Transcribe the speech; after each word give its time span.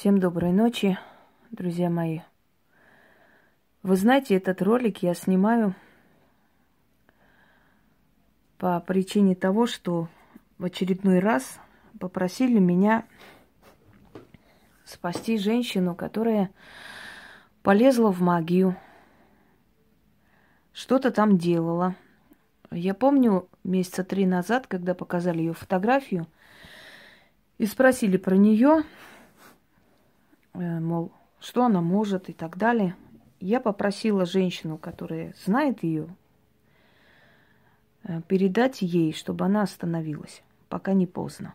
Всем 0.00 0.18
доброй 0.18 0.52
ночи, 0.52 0.98
друзья 1.50 1.90
мои. 1.90 2.20
Вы 3.82 3.96
знаете, 3.96 4.34
этот 4.34 4.62
ролик 4.62 5.02
я 5.02 5.12
снимаю 5.12 5.74
по 8.56 8.80
причине 8.80 9.34
того, 9.34 9.66
что 9.66 10.08
в 10.56 10.64
очередной 10.64 11.18
раз 11.18 11.60
попросили 11.98 12.58
меня 12.58 13.04
спасти 14.86 15.36
женщину, 15.36 15.94
которая 15.94 16.50
полезла 17.62 18.10
в 18.10 18.22
магию, 18.22 18.78
что-то 20.72 21.10
там 21.10 21.36
делала. 21.36 21.94
Я 22.70 22.94
помню 22.94 23.50
месяца 23.64 24.02
три 24.02 24.24
назад, 24.24 24.66
когда 24.66 24.94
показали 24.94 25.40
ее 25.40 25.52
фотографию 25.52 26.26
и 27.58 27.66
спросили 27.66 28.16
про 28.16 28.38
нее, 28.38 28.82
мол, 30.54 31.12
что 31.40 31.64
она 31.64 31.80
может 31.80 32.28
и 32.28 32.32
так 32.32 32.56
далее. 32.56 32.94
Я 33.40 33.60
попросила 33.60 34.26
женщину, 34.26 34.76
которая 34.76 35.34
знает 35.44 35.82
ее, 35.82 36.14
э, 38.04 38.20
передать 38.28 38.82
ей, 38.82 39.12
чтобы 39.12 39.46
она 39.46 39.62
остановилась, 39.62 40.42
пока 40.68 40.92
не 40.92 41.06
поздно. 41.06 41.54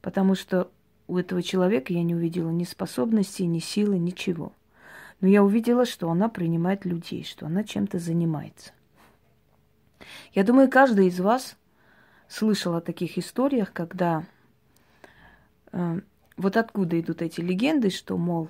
Потому 0.00 0.34
что 0.34 0.70
у 1.06 1.16
этого 1.16 1.42
человека 1.42 1.92
я 1.92 2.02
не 2.02 2.14
увидела 2.14 2.50
ни 2.50 2.64
способностей, 2.64 3.46
ни 3.46 3.60
силы, 3.60 3.98
ничего. 3.98 4.52
Но 5.20 5.28
я 5.28 5.44
увидела, 5.44 5.86
что 5.86 6.10
она 6.10 6.28
принимает 6.28 6.84
людей, 6.84 7.22
что 7.22 7.46
она 7.46 7.62
чем-то 7.62 8.00
занимается. 8.00 8.72
Я 10.32 10.42
думаю, 10.42 10.68
каждый 10.68 11.06
из 11.06 11.20
вас 11.20 11.56
слышал 12.26 12.74
о 12.74 12.80
таких 12.80 13.18
историях, 13.18 13.72
когда 13.72 14.24
э, 15.70 16.00
вот 16.36 16.56
откуда 16.56 16.98
идут 17.00 17.22
эти 17.22 17.40
легенды, 17.40 17.90
что, 17.90 18.16
мол, 18.16 18.48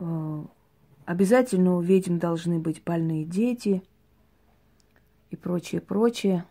э, 0.00 0.44
обязательно 1.04 1.76
у 1.76 1.80
ведьм 1.80 2.18
должны 2.18 2.58
быть 2.58 2.82
больные 2.82 3.24
дети 3.24 3.82
и 5.30 5.36
прочее, 5.36 5.80
прочее. 5.80 6.44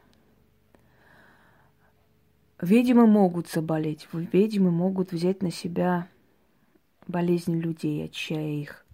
Ведьмы 2.60 3.06
могут 3.06 3.50
заболеть, 3.50 4.08
ведьмы 4.12 4.72
могут 4.72 5.12
взять 5.12 5.44
на 5.44 5.52
себя 5.52 6.08
болезни 7.06 7.60
людей, 7.60 8.06
отчая 8.06 8.50
их. 8.50 8.86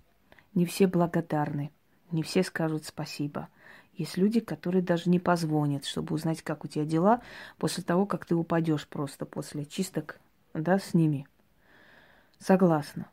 Не 0.53 0.65
все 0.65 0.85
благодарны, 0.85 1.71
не 2.11 2.23
все 2.23 2.43
скажут 2.43 2.85
спасибо. 2.85 3.47
Есть 3.95 4.17
люди, 4.17 4.39
которые 4.39 4.81
даже 4.81 5.09
не 5.09 5.19
позвонят, 5.19 5.85
чтобы 5.85 6.15
узнать, 6.15 6.41
как 6.41 6.65
у 6.65 6.67
тебя 6.67 6.85
дела, 6.85 7.21
после 7.57 7.83
того, 7.83 8.05
как 8.05 8.25
ты 8.25 8.35
упадешь 8.35 8.87
просто 8.87 9.25
после 9.25 9.65
чисток, 9.65 10.19
да, 10.53 10.79
с 10.79 10.93
ними. 10.93 11.27
Согласна. 12.39 13.07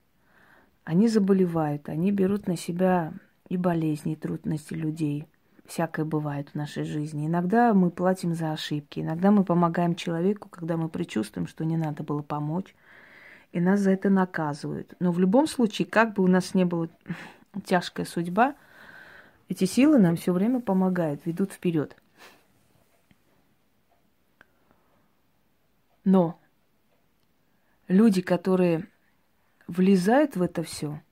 Они 0.85 1.09
заболевают, 1.09 1.89
они 1.89 2.11
берут 2.11 2.47
на 2.47 2.57
себя 2.57 3.13
и 3.49 3.57
болезни, 3.57 4.15
и 4.15 4.17
трудности 4.17 4.75
людей– 4.75 5.27
всякое 5.71 6.05
бывает 6.05 6.51
в 6.51 6.55
нашей 6.55 6.85
жизни. 6.85 7.27
Иногда 7.27 7.73
мы 7.73 7.91
платим 7.91 8.35
за 8.35 8.53
ошибки, 8.53 9.01
иногда 9.01 9.31
мы 9.31 9.45
помогаем 9.45 9.95
человеку, 9.95 10.49
когда 10.49 10.77
мы 10.77 10.89
предчувствуем, 10.89 11.47
что 11.47 11.65
не 11.65 11.77
надо 11.77 12.03
было 12.03 12.23
помочь, 12.23 12.75
и 13.53 13.61
нас 13.61 13.81
за 13.81 13.93
это 13.93 14.11
наказывают. 14.11 14.95
Но 15.01 15.13
в 15.13 15.19
любом 15.19 15.47
случае, 15.47 15.87
как 15.87 16.15
бы 16.15 16.23
у 16.23 16.27
нас 16.27 16.55
не 16.55 16.65
была 16.65 16.89
тяжкая 17.65 18.05
судьба, 18.05 18.55
эти 19.51 19.65
силы 19.65 19.99
нам 19.99 20.15
все 20.15 20.33
время 20.33 20.61
помогают, 20.61 21.27
ведут 21.27 21.53
вперед. 21.53 21.97
Но 26.05 26.39
люди, 27.89 28.23
которые 28.23 28.87
влезают 29.67 30.37
в 30.37 30.43
это 30.43 30.63
все, 30.63 31.03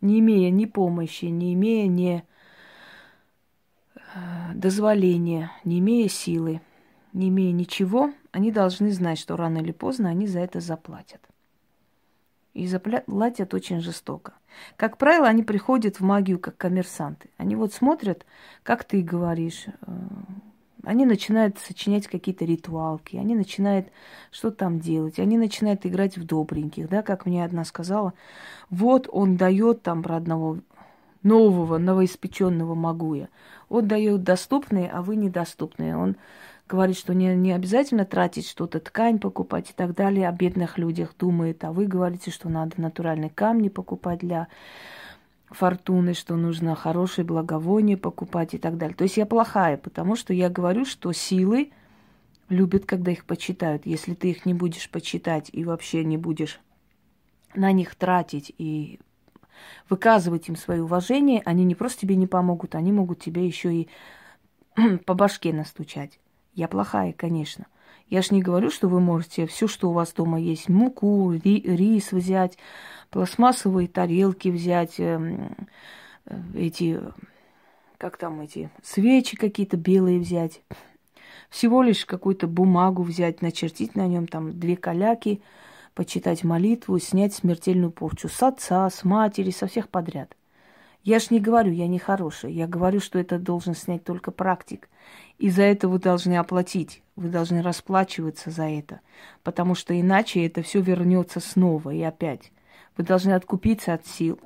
не 0.00 0.20
имея 0.20 0.50
ни 0.50 0.64
помощи, 0.64 1.26
не 1.26 1.52
имея 1.52 1.86
ни 1.86 2.24
э, 3.94 4.00
дозволения, 4.54 5.52
не 5.64 5.80
имея 5.80 6.08
силы, 6.08 6.62
не 7.12 7.28
имея 7.28 7.52
ничего, 7.52 8.10
они 8.32 8.50
должны 8.50 8.90
знать, 8.90 9.18
что 9.18 9.36
рано 9.36 9.58
или 9.58 9.72
поздно 9.72 10.08
они 10.08 10.26
за 10.26 10.40
это 10.40 10.60
заплатят. 10.60 11.20
И 12.58 12.66
заплатят 12.66 13.54
очень 13.54 13.80
жестоко. 13.80 14.32
Как 14.76 14.96
правило, 14.98 15.28
они 15.28 15.44
приходят 15.44 16.00
в 16.00 16.00
магию 16.00 16.40
как 16.40 16.56
коммерсанты. 16.56 17.28
Они 17.36 17.54
вот 17.54 17.72
смотрят, 17.72 18.26
как 18.64 18.82
ты 18.82 19.00
говоришь, 19.00 19.66
э, 19.66 19.92
они 20.82 21.06
начинают 21.06 21.58
сочинять 21.58 22.08
какие-то 22.08 22.44
ритуалки, 22.44 23.16
они 23.16 23.36
начинают 23.36 23.86
что 24.32 24.50
там 24.50 24.80
делать, 24.80 25.20
они 25.20 25.38
начинают 25.38 25.86
играть 25.86 26.16
в 26.16 26.24
добреньких, 26.24 26.88
да, 26.88 27.02
как 27.02 27.26
мне 27.26 27.44
одна 27.44 27.64
сказала, 27.64 28.12
вот 28.70 29.08
он 29.12 29.36
дает 29.36 29.82
там 29.82 30.02
про 30.02 30.16
одного 30.16 30.58
нового, 31.22 31.78
новоиспеченного 31.78 32.74
Магуя. 32.74 33.28
Он 33.68 33.86
дает 33.86 34.24
доступные, 34.24 34.90
а 34.90 35.02
вы 35.02 35.14
недоступные. 35.14 35.96
Он 35.96 36.16
говорит, 36.68 36.96
что 36.96 37.14
не, 37.14 37.34
не 37.34 37.52
обязательно 37.52 38.04
тратить 38.04 38.46
что-то, 38.46 38.78
ткань 38.78 39.18
покупать 39.18 39.70
и 39.70 39.72
так 39.72 39.94
далее, 39.94 40.28
о 40.28 40.32
бедных 40.32 40.78
людях 40.78 41.14
думает, 41.18 41.64
а 41.64 41.72
вы 41.72 41.86
говорите, 41.86 42.30
что 42.30 42.48
надо 42.48 42.80
натуральные 42.80 43.30
камни 43.30 43.68
покупать 43.68 44.20
для 44.20 44.48
фортуны, 45.48 46.14
что 46.14 46.36
нужно 46.36 46.74
хорошее 46.74 47.26
благовоние 47.26 47.96
покупать 47.96 48.54
и 48.54 48.58
так 48.58 48.76
далее. 48.76 48.94
То 48.94 49.04
есть 49.04 49.16
я 49.16 49.26
плохая, 49.26 49.78
потому 49.78 50.14
что 50.14 50.34
я 50.34 50.50
говорю, 50.50 50.84
что 50.84 51.12
силы 51.12 51.72
любят, 52.48 52.84
когда 52.84 53.10
их 53.10 53.24
почитают. 53.24 53.86
Если 53.86 54.14
ты 54.14 54.30
их 54.30 54.44
не 54.46 54.54
будешь 54.54 54.90
почитать 54.90 55.48
и 55.52 55.64
вообще 55.64 56.04
не 56.04 56.18
будешь 56.18 56.60
на 57.54 57.72
них 57.72 57.94
тратить 57.94 58.54
и 58.58 59.00
выказывать 59.88 60.48
им 60.48 60.56
свое 60.56 60.82
уважение, 60.82 61.42
они 61.44 61.64
не 61.64 61.74
просто 61.74 62.02
тебе 62.02 62.16
не 62.16 62.26
помогут, 62.26 62.74
они 62.74 62.92
могут 62.92 63.20
тебе 63.20 63.46
еще 63.46 63.74
и 63.74 63.88
по 65.06 65.14
башке 65.14 65.52
настучать. 65.52 66.20
Я 66.58 66.66
плохая, 66.66 67.12
конечно. 67.12 67.66
Я 68.08 68.20
ж 68.20 68.32
не 68.32 68.42
говорю, 68.42 68.70
что 68.70 68.88
вы 68.88 68.98
можете 68.98 69.46
все, 69.46 69.68
что 69.68 69.90
у 69.90 69.92
вас 69.92 70.12
дома 70.12 70.40
есть, 70.40 70.68
муку, 70.68 71.30
ри, 71.30 71.60
рис 71.60 72.10
взять, 72.10 72.58
пластмассовые 73.10 73.86
тарелки 73.86 74.48
взять, 74.48 74.98
эм, 74.98 75.54
э, 76.26 76.36
эти, 76.56 77.00
как 77.96 78.16
там 78.16 78.40
эти, 78.40 78.70
свечи 78.82 79.36
какие-то 79.36 79.76
белые 79.76 80.18
взять. 80.18 80.62
Всего 81.48 81.80
лишь 81.80 82.04
какую-то 82.04 82.48
бумагу 82.48 83.04
взять, 83.04 83.40
начертить 83.40 83.94
на 83.94 84.08
нем 84.08 84.26
там 84.26 84.58
две 84.58 84.76
каляки, 84.76 85.40
почитать 85.94 86.42
молитву, 86.42 86.98
снять 86.98 87.34
смертельную 87.34 87.92
порчу 87.92 88.28
с 88.28 88.42
отца, 88.42 88.90
с 88.90 89.04
матери, 89.04 89.52
со 89.52 89.68
всех 89.68 89.88
подряд. 89.90 90.34
Я 91.04 91.20
ж 91.20 91.28
не 91.30 91.40
говорю, 91.40 91.72
я 91.72 91.86
не 91.86 91.98
хорошая. 91.98 92.50
Я 92.50 92.66
говорю, 92.66 93.00
что 93.00 93.18
это 93.18 93.38
должен 93.38 93.74
снять 93.74 94.04
только 94.04 94.30
практик. 94.30 94.88
И 95.38 95.48
за 95.50 95.62
это 95.62 95.88
вы 95.88 95.98
должны 95.98 96.36
оплатить. 96.36 97.02
Вы 97.16 97.28
должны 97.28 97.62
расплачиваться 97.62 98.50
за 98.50 98.64
это. 98.64 99.00
Потому 99.42 99.74
что 99.74 99.98
иначе 99.98 100.44
это 100.44 100.62
все 100.62 100.80
вернется 100.80 101.40
снова 101.40 101.90
и 101.90 102.02
опять. 102.02 102.52
Вы 102.96 103.04
должны 103.04 103.32
откупиться 103.32 103.94
от 103.94 104.06
сил. 104.06 104.40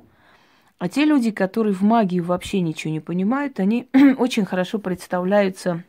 А 0.78 0.88
те 0.88 1.04
люди, 1.04 1.30
которые 1.30 1.74
в 1.74 1.82
магии 1.82 2.20
вообще 2.20 2.60
ничего 2.60 2.92
не 2.92 3.00
понимают, 3.00 3.60
они 3.60 3.88
очень 4.18 4.44
хорошо 4.44 4.78
представляются 4.78 5.84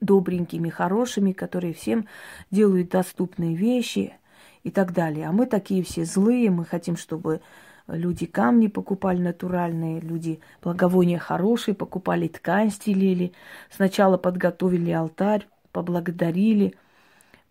добренькими, 0.00 0.68
хорошими, 0.68 1.32
которые 1.32 1.74
всем 1.74 2.06
делают 2.50 2.90
доступные 2.90 3.54
вещи 3.54 4.14
и 4.62 4.70
так 4.70 4.92
далее. 4.92 5.28
А 5.28 5.32
мы 5.32 5.46
такие 5.46 5.82
все 5.82 6.04
злые, 6.04 6.50
мы 6.50 6.64
хотим, 6.64 6.96
чтобы 6.96 7.40
Люди 7.88 8.26
камни 8.26 8.66
покупали 8.66 9.18
натуральные, 9.18 10.00
люди 10.00 10.40
благовония 10.62 11.18
хорошие 11.18 11.74
покупали, 11.74 12.28
ткань 12.28 12.70
стелили. 12.70 13.32
Сначала 13.70 14.18
подготовили 14.18 14.90
алтарь, 14.90 15.48
поблагодарили, 15.72 16.74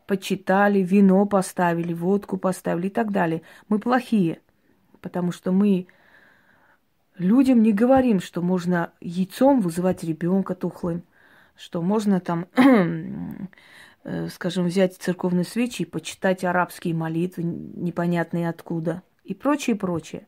почитали, 0.06 0.80
вино 0.80 1.26
поставили, 1.26 1.92
водку 1.92 2.38
поставили 2.38 2.88
и 2.88 2.92
так 2.92 3.12
далее. 3.12 3.42
Мы 3.68 3.80
плохие, 3.80 4.40
потому 5.02 5.32
что 5.32 5.52
мы 5.52 5.88
людям 7.18 7.64
не 7.64 7.74
говорим, 7.74 8.20
что 8.20 8.44
можно 8.44 8.92
яйцом 9.02 9.60
вызывать 9.60 10.04
ребенка 10.04 10.54
тухлым, 10.54 11.02
что 11.56 11.82
можно 11.82 12.20
там, 12.20 12.46
э, 14.04 14.28
скажем, 14.28 14.66
взять 14.66 14.98
церковные 14.98 15.46
свечи 15.46 15.82
и 15.82 15.86
почитать 15.86 16.44
арабские 16.44 16.94
молитвы, 16.94 17.42
непонятные 17.42 18.50
откуда– 18.50 19.02
и 19.28 19.34
прочее, 19.34 19.76
прочее. 19.76 20.28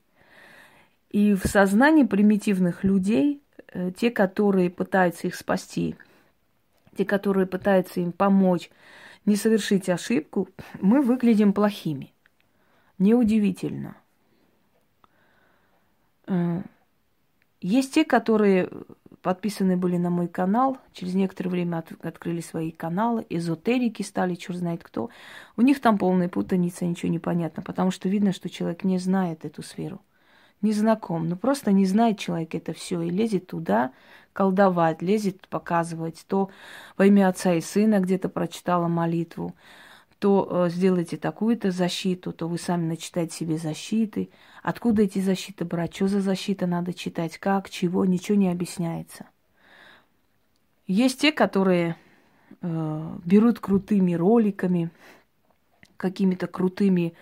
И 1.10 1.34
в 1.34 1.46
сознании 1.48 2.04
примитивных 2.04 2.84
людей, 2.84 3.42
э, 3.68 3.92
те, 3.92 4.12
которые 4.12 4.70
пытаются 4.70 5.28
их 5.28 5.36
спасти, 5.36 5.96
те, 6.96 7.06
которые 7.06 7.48
пытаются 7.48 8.02
им 8.02 8.12
помочь 8.12 8.70
не 9.26 9.36
совершить 9.36 9.90
ошибку, 9.90 10.50
мы 10.82 11.02
выглядим 11.02 11.54
плохими. 11.54 12.14
Неудивительно. 12.98 13.96
Э, 16.28 16.62
есть 17.62 17.94
те, 17.94 18.04
которые 18.04 18.70
подписаны 19.22 19.78
были 19.78 19.98
на 19.98 20.10
мой 20.10 20.28
канал, 20.28 20.78
через 20.94 21.14
некоторое 21.14 21.50
время 21.50 21.78
от, 21.78 21.92
открыли 22.06 22.42
свои 22.42 22.72
каналы, 22.72 23.26
эзотерики 23.30 24.02
стали, 24.02 24.36
черт 24.36 24.58
знает 24.58 24.84
кто. 24.84 25.10
У 25.58 25.62
них 25.62 25.82
там 25.82 25.98
полная 25.98 26.30
путаница, 26.30 26.86
ничего 26.86 27.12
не 27.12 27.20
понятно, 27.20 27.64
потому 27.64 27.92
что 27.92 28.10
видно, 28.10 28.32
что 28.32 28.50
человек 28.50 28.84
не 28.84 28.98
знает 28.98 29.46
эту 29.46 29.62
сферу. 29.64 30.02
Не 30.62 30.74
знаком, 30.74 31.30
ну 31.30 31.38
просто 31.38 31.72
не 31.72 31.86
знает 31.86 32.20
человек 32.20 32.54
это 32.54 32.74
все 32.74 33.02
и 33.02 33.10
лезет 33.10 33.48
туда 33.48 33.94
колдовать, 34.34 35.02
лезет 35.02 35.48
показывать. 35.48 36.26
То 36.28 36.50
во 36.98 37.06
имя 37.06 37.30
Отца 37.30 37.54
и 37.54 37.62
Сына 37.62 38.00
где-то 38.00 38.28
прочитала 38.30 38.88
молитву, 38.88 39.56
то 40.20 40.66
э, 40.68 40.70
сделайте 40.70 41.18
такую-то 41.18 41.72
защиту, 41.72 42.34
то 42.34 42.48
вы 42.48 42.58
сами 42.58 42.86
начитаете 42.86 43.36
себе 43.36 43.58
защиты. 43.58 44.30
Откуда 44.62 45.04
эти 45.04 45.20
защиты 45.20 45.64
брать? 45.64 45.96
Что 45.96 46.08
за 46.10 46.22
защита 46.22 46.68
надо 46.68 46.94
читать? 46.94 47.38
Как? 47.38 47.70
Чего? 47.70 48.06
Ничего 48.06 48.38
не 48.38 48.50
объясняется. 48.50 49.26
Есть 50.88 51.22
те, 51.22 51.32
которые 51.32 51.96
э, 52.62 53.18
берут 53.24 53.60
крутыми 53.60 54.14
роликами, 54.14 54.92
какими-то 55.96 56.48
крутыми, 56.48 57.14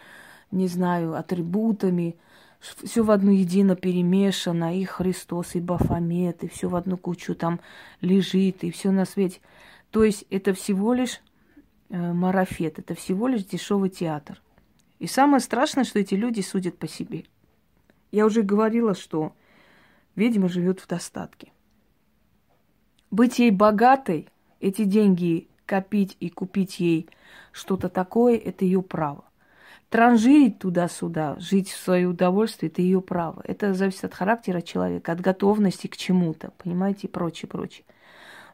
не 0.49 0.67
знаю, 0.67 1.15
атрибутами, 1.15 2.17
все 2.59 3.03
в 3.03 3.11
одну 3.11 3.31
едино 3.31 3.75
перемешано, 3.75 4.75
и 4.79 4.83
Христос, 4.83 5.53
и 5.55 5.59
Бафомет, 5.59 6.43
и 6.43 6.47
все 6.47 6.67
в 6.67 6.75
одну 6.75 6.97
кучу 6.97 7.35
там 7.35 7.59
лежит, 8.01 8.63
и 8.63 8.71
все 8.71 8.89
на 8.89 9.05
свете. 9.05 9.39
То 9.91 10.03
есть 10.03 10.25
это 10.31 10.53
всего 10.53 10.93
лишь 10.93 11.21
марафет, 11.89 12.79
это 12.79 12.95
всего 12.95 13.27
лишь 13.27 13.45
дешевый 13.45 13.89
театр. 13.89 14.41
И 14.99 15.07
самое 15.07 15.39
страшное, 15.39 15.83
что 15.83 15.99
эти 15.99 16.15
люди 16.15 16.41
судят 16.41 16.77
по 16.77 16.87
себе. 16.87 17.25
Я 18.11 18.25
уже 18.25 18.41
говорила, 18.41 18.95
что 18.95 19.33
ведьма 20.15 20.49
живет 20.49 20.79
в 20.79 20.87
достатке. 20.87 21.51
Быть 23.11 23.39
ей 23.39 23.51
богатой, 23.51 24.27
эти 24.59 24.83
деньги 24.83 25.47
копить 25.65 26.17
и 26.19 26.29
купить 26.29 26.79
ей 26.79 27.09
что-то 27.51 27.89
такое, 27.89 28.37
это 28.37 28.65
ее 28.65 28.81
право. 28.81 29.23
Транжирить 29.89 30.59
туда-сюда, 30.59 31.37
жить 31.39 31.69
в 31.69 31.77
свое 31.77 32.07
удовольствие, 32.07 32.69
это 32.69 32.81
ее 32.81 33.01
право. 33.01 33.41
Это 33.45 33.73
зависит 33.73 34.03
от 34.03 34.13
характера 34.13 34.59
человека, 34.61 35.13
от 35.13 35.21
готовности 35.21 35.87
к 35.87 35.95
чему-то, 35.95 36.51
понимаете, 36.57 37.07
и 37.07 37.09
прочее, 37.09 37.47
прочее. 37.47 37.85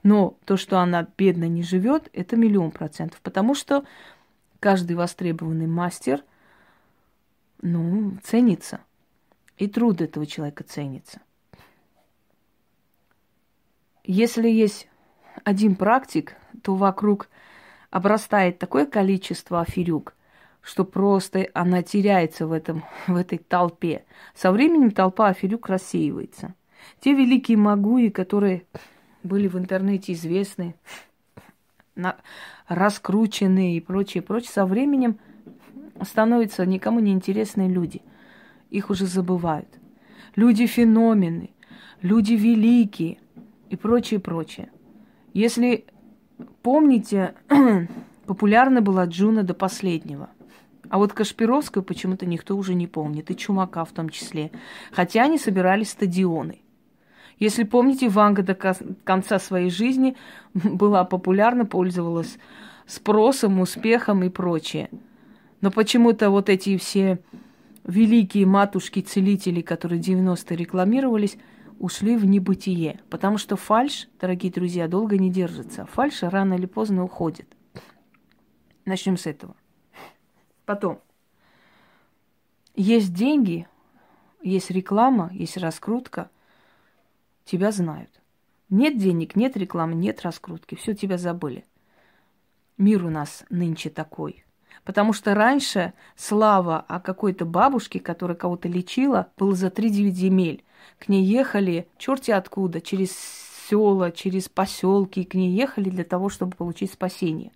Но 0.03 0.37
то, 0.45 0.57
что 0.57 0.79
она 0.79 1.07
бедно 1.17 1.47
не 1.47 1.63
живет, 1.63 2.09
это 2.13 2.35
миллион 2.35 2.71
процентов, 2.71 3.21
потому 3.21 3.55
что 3.55 3.85
каждый 4.59 4.95
востребованный 4.97 5.67
мастер, 5.67 6.23
ну, 7.61 8.17
ценится. 8.23 8.81
И 9.57 9.67
труд 9.67 10.01
этого 10.01 10.25
человека 10.25 10.63
ценится. 10.65 11.21
Если 14.03 14.49
есть 14.49 14.89
один 15.45 15.75
практик, 15.75 16.35
то 16.61 16.75
вокруг 16.75 17.29
обрастает 17.89 18.59
такое 18.59 18.85
количество 18.85 19.61
аферюк, 19.61 20.15
что 20.61 20.83
просто 20.83 21.47
она 21.53 21.81
теряется 21.83 22.45
в, 22.45 22.51
этом, 22.51 22.83
в 23.07 23.15
этой 23.15 23.37
толпе. 23.37 24.03
Со 24.35 24.51
временем 24.51 24.91
толпа 24.91 25.29
аферюк 25.29 25.69
рассеивается. 25.69 26.55
Те 26.99 27.13
великие 27.13 27.57
магуи, 27.57 28.09
которые 28.09 28.65
были 29.23 29.47
в 29.47 29.57
интернете 29.57 30.13
известны, 30.13 30.75
на, 31.95 32.17
раскрученные 32.67 33.77
и 33.77 33.81
прочее, 33.81 34.23
прочее, 34.23 34.51
со 34.51 34.65
временем 34.65 35.17
становятся 36.01 36.65
никому 36.65 36.99
не 36.99 37.11
интересные 37.11 37.69
люди. 37.69 38.01
Их 38.69 38.89
уже 38.89 39.05
забывают. 39.05 39.67
Люди 40.35 40.65
феномены, 40.65 41.51
люди 42.01 42.33
великие 42.33 43.19
и 43.69 43.75
прочее, 43.75 44.19
прочее. 44.19 44.71
Если 45.33 45.85
помните, 46.63 47.35
популярна 48.25 48.81
была 48.81 49.05
Джуна 49.05 49.43
до 49.43 49.53
последнего. 49.53 50.29
А 50.89 50.97
вот 50.97 51.13
Кашпировскую 51.13 51.83
почему-то 51.83 52.25
никто 52.25 52.55
уже 52.55 52.73
не 52.73 52.87
помнит, 52.87 53.31
и 53.31 53.35
Чумака 53.35 53.85
в 53.85 53.91
том 53.91 54.09
числе. 54.09 54.51
Хотя 54.91 55.23
они 55.23 55.37
собирали 55.37 55.83
стадионы. 55.83 56.62
Если 57.39 57.63
помните, 57.63 58.09
Ванга 58.09 58.43
до 58.43 58.55
конца 58.55 59.39
своей 59.39 59.69
жизни 59.69 60.15
была 60.53 61.03
популярна, 61.03 61.65
пользовалась 61.65 62.37
спросом, 62.85 63.59
успехом 63.59 64.23
и 64.23 64.29
прочее. 64.29 64.89
Но 65.61 65.71
почему-то 65.71 66.29
вот 66.29 66.49
эти 66.49 66.77
все 66.77 67.19
великие 67.85 68.45
матушки-целители, 68.45 69.61
которые 69.61 70.01
90-е 70.01 70.57
рекламировались, 70.57 71.37
ушли 71.79 72.15
в 72.15 72.25
небытие. 72.25 72.99
Потому 73.09 73.37
что 73.37 73.55
фальш, 73.55 74.07
дорогие 74.19 74.51
друзья, 74.51 74.87
долго 74.87 75.17
не 75.17 75.29
держится. 75.29 75.85
Фальш 75.85 76.23
рано 76.23 76.53
или 76.53 76.65
поздно 76.65 77.03
уходит. 77.03 77.47
Начнем 78.85 79.17
с 79.17 79.25
этого. 79.25 79.55
Потом. 80.65 80.99
Есть 82.75 83.13
деньги, 83.13 83.67
есть 84.41 84.71
реклама, 84.71 85.29
есть 85.33 85.57
раскрутка– 85.57 86.29
тебя 87.45 87.71
знают. 87.71 88.21
Нет 88.69 88.97
денег, 88.97 89.35
нет 89.35 89.55
рекламы, 89.57 89.95
нет 89.95 90.21
раскрутки, 90.21 90.75
все 90.75 90.95
тебя 90.95 91.17
забыли. 91.17 91.65
Мир 92.77 93.05
у 93.05 93.09
нас 93.09 93.43
нынче 93.49 93.89
такой. 93.89 94.43
Потому 94.83 95.13
что 95.13 95.33
раньше 95.33 95.93
слава 96.15 96.79
о 96.79 96.99
какой-то 96.99 97.45
бабушке, 97.45 97.99
которая 97.99 98.35
кого-то 98.35 98.67
лечила, 98.67 99.27
была 99.37 99.53
за 99.53 99.69
три 99.69 99.89
девять 99.89 100.15
земель. 100.15 100.63
К 100.99 101.07
ней 101.07 101.23
ехали 101.23 101.87
черти 101.97 102.31
откуда, 102.31 102.81
через 102.81 103.15
села, 103.69 104.11
через 104.11 104.49
поселки, 104.49 105.23
к 105.23 105.35
ней 105.35 105.51
ехали 105.51 105.89
для 105.89 106.03
того, 106.03 106.29
чтобы 106.29 106.55
получить 106.57 106.91
спасение. 106.91 107.51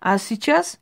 А 0.00 0.18
сейчас 0.18 0.80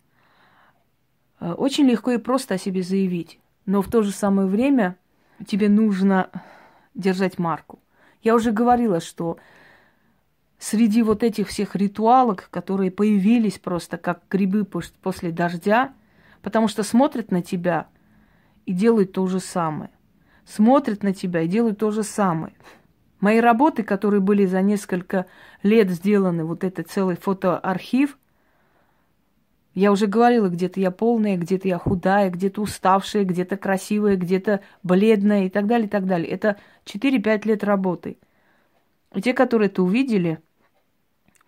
э, 1.39 1.53
очень 1.53 1.85
легко 1.85 2.11
и 2.11 2.19
просто 2.19 2.55
о 2.55 2.59
себе 2.59 2.83
заявить. 2.83 3.39
Но 3.67 3.83
в 3.83 3.89
то 3.89 4.03
же 4.03 4.11
самое 4.11 4.49
время 4.49 4.97
тебе 5.47 5.69
нужно 5.69 6.31
держать 6.95 7.39
марку. 7.39 7.82
Я 8.23 8.35
уже 8.35 8.53
говорила, 8.53 9.01
что 9.01 9.39
среди 10.59 11.03
вот 11.03 11.23
этих 11.23 11.49
всех 11.49 11.75
ритуалок, 11.75 12.49
которые 12.51 12.91
появились 12.91 13.59
просто 13.59 13.99
как 13.99 14.23
грибы 14.31 14.65
после 14.65 15.33
дождя, 15.33 15.93
потому 16.41 16.69
что 16.69 16.83
смотрят 16.85 17.31
на 17.31 17.43
тебя 17.43 17.89
и 18.65 18.73
делают 18.73 19.13
то 19.13 19.27
же 19.27 19.41
самое. 19.41 19.91
Смотрят 20.45 21.03
на 21.03 21.13
тебя 21.13 21.43
и 21.43 21.49
делают 21.49 21.79
то 21.79 21.91
же 21.91 22.03
самое. 22.03 22.55
Мои 23.21 23.39
работы, 23.39 23.83
которые 23.85 24.21
были 24.21 24.47
за 24.47 24.63
несколько 24.63 25.27
лет 25.63 25.91
сделаны, 25.91 26.45
вот 26.45 26.65
этот 26.65 26.91
целый 26.91 27.17
фотоархив, 27.17 28.19
я 29.75 29.91
уже 29.91 30.07
говорила, 30.07 30.49
где-то 30.49 30.81
я 30.81 30.91
полная, 30.91 31.37
где-то 31.37 31.67
я 31.67 31.79
худая, 31.79 32.31
где-то 32.31 32.61
уставшая, 32.61 33.25
где-то 33.25 33.57
красивая, 33.57 34.17
где-то 34.17 34.61
бледная 34.83 35.47
и 35.47 35.49
так 35.49 35.67
далее, 35.67 35.87
и 35.87 35.91
так 35.91 36.07
далее. 36.07 36.29
Это 36.29 36.59
4-5 36.85 37.47
лет 37.47 37.65
работы. 37.65 38.19
И 39.15 39.23
те, 39.23 39.33
которые 39.33 39.69
это 39.69 39.83
увидели, 39.83 40.41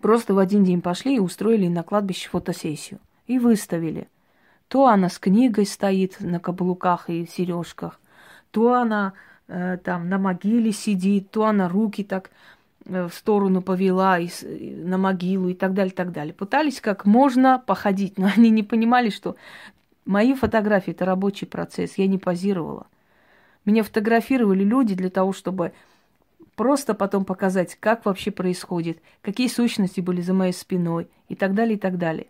просто 0.01 0.33
в 0.33 0.39
один 0.39 0.65
день 0.65 0.81
пошли 0.81 1.17
и 1.17 1.21
устроили 1.21 1.69
на 1.69 1.83
кладбище 1.83 2.29
фотосессию. 2.31 2.99
И 3.27 3.39
выставили. 3.39 4.09
То 4.69 4.87
она 4.87 5.09
с 5.09 5.19
книгой 5.19 5.67
стоит 5.67 6.21
на 6.21 6.41
каблуках 6.41 7.11
и 7.11 7.27
сережках, 7.27 8.01
то 8.51 8.73
она 8.75 9.13
э, 9.49 9.79
там 9.83 10.09
на 10.09 10.19
могиле 10.19 10.73
сидит, 10.73 11.31
то 11.31 11.45
она 11.45 11.69
руки 11.69 12.05
так 12.05 12.31
в 12.85 13.11
сторону 13.11 13.63
повела 13.63 14.19
и 14.19 14.29
на 14.43 14.99
могилу 14.99 15.49
и 15.49 15.55
так 15.55 15.75
далее, 15.75 15.93
так 15.93 16.13
далее. 16.13 16.35
Пытались 16.35 16.81
как 16.81 17.07
можно 17.07 17.63
походить, 17.65 18.19
но 18.19 18.29
они 18.37 18.51
не 18.51 18.63
понимали, 18.63 19.11
что 19.11 19.37
мои 20.05 20.35
фотографии 20.35 20.93
это 20.93 21.05
рабочий 21.05 21.47
процесс, 21.47 21.95
я 21.97 22.07
не 22.07 22.19
позировала. 22.19 22.87
Меня 23.65 23.83
фотографировали 23.83 24.63
люди 24.63 24.95
для 24.95 25.09
того, 25.09 25.33
чтобы 25.33 25.73
просто 26.55 26.95
потом 26.95 27.25
показать, 27.25 27.77
как 27.81 28.05
вообще 28.05 28.31
происходит, 28.31 28.99
какие 29.23 29.49
сущности 29.49 30.01
были 30.01 30.21
за 30.21 30.35
моей 30.35 30.53
спиной 30.53 31.09
и 31.29 31.35
так 31.35 31.55
далее, 31.55 31.77
и 31.77 31.79
так 31.79 31.99
далее. 31.99 32.27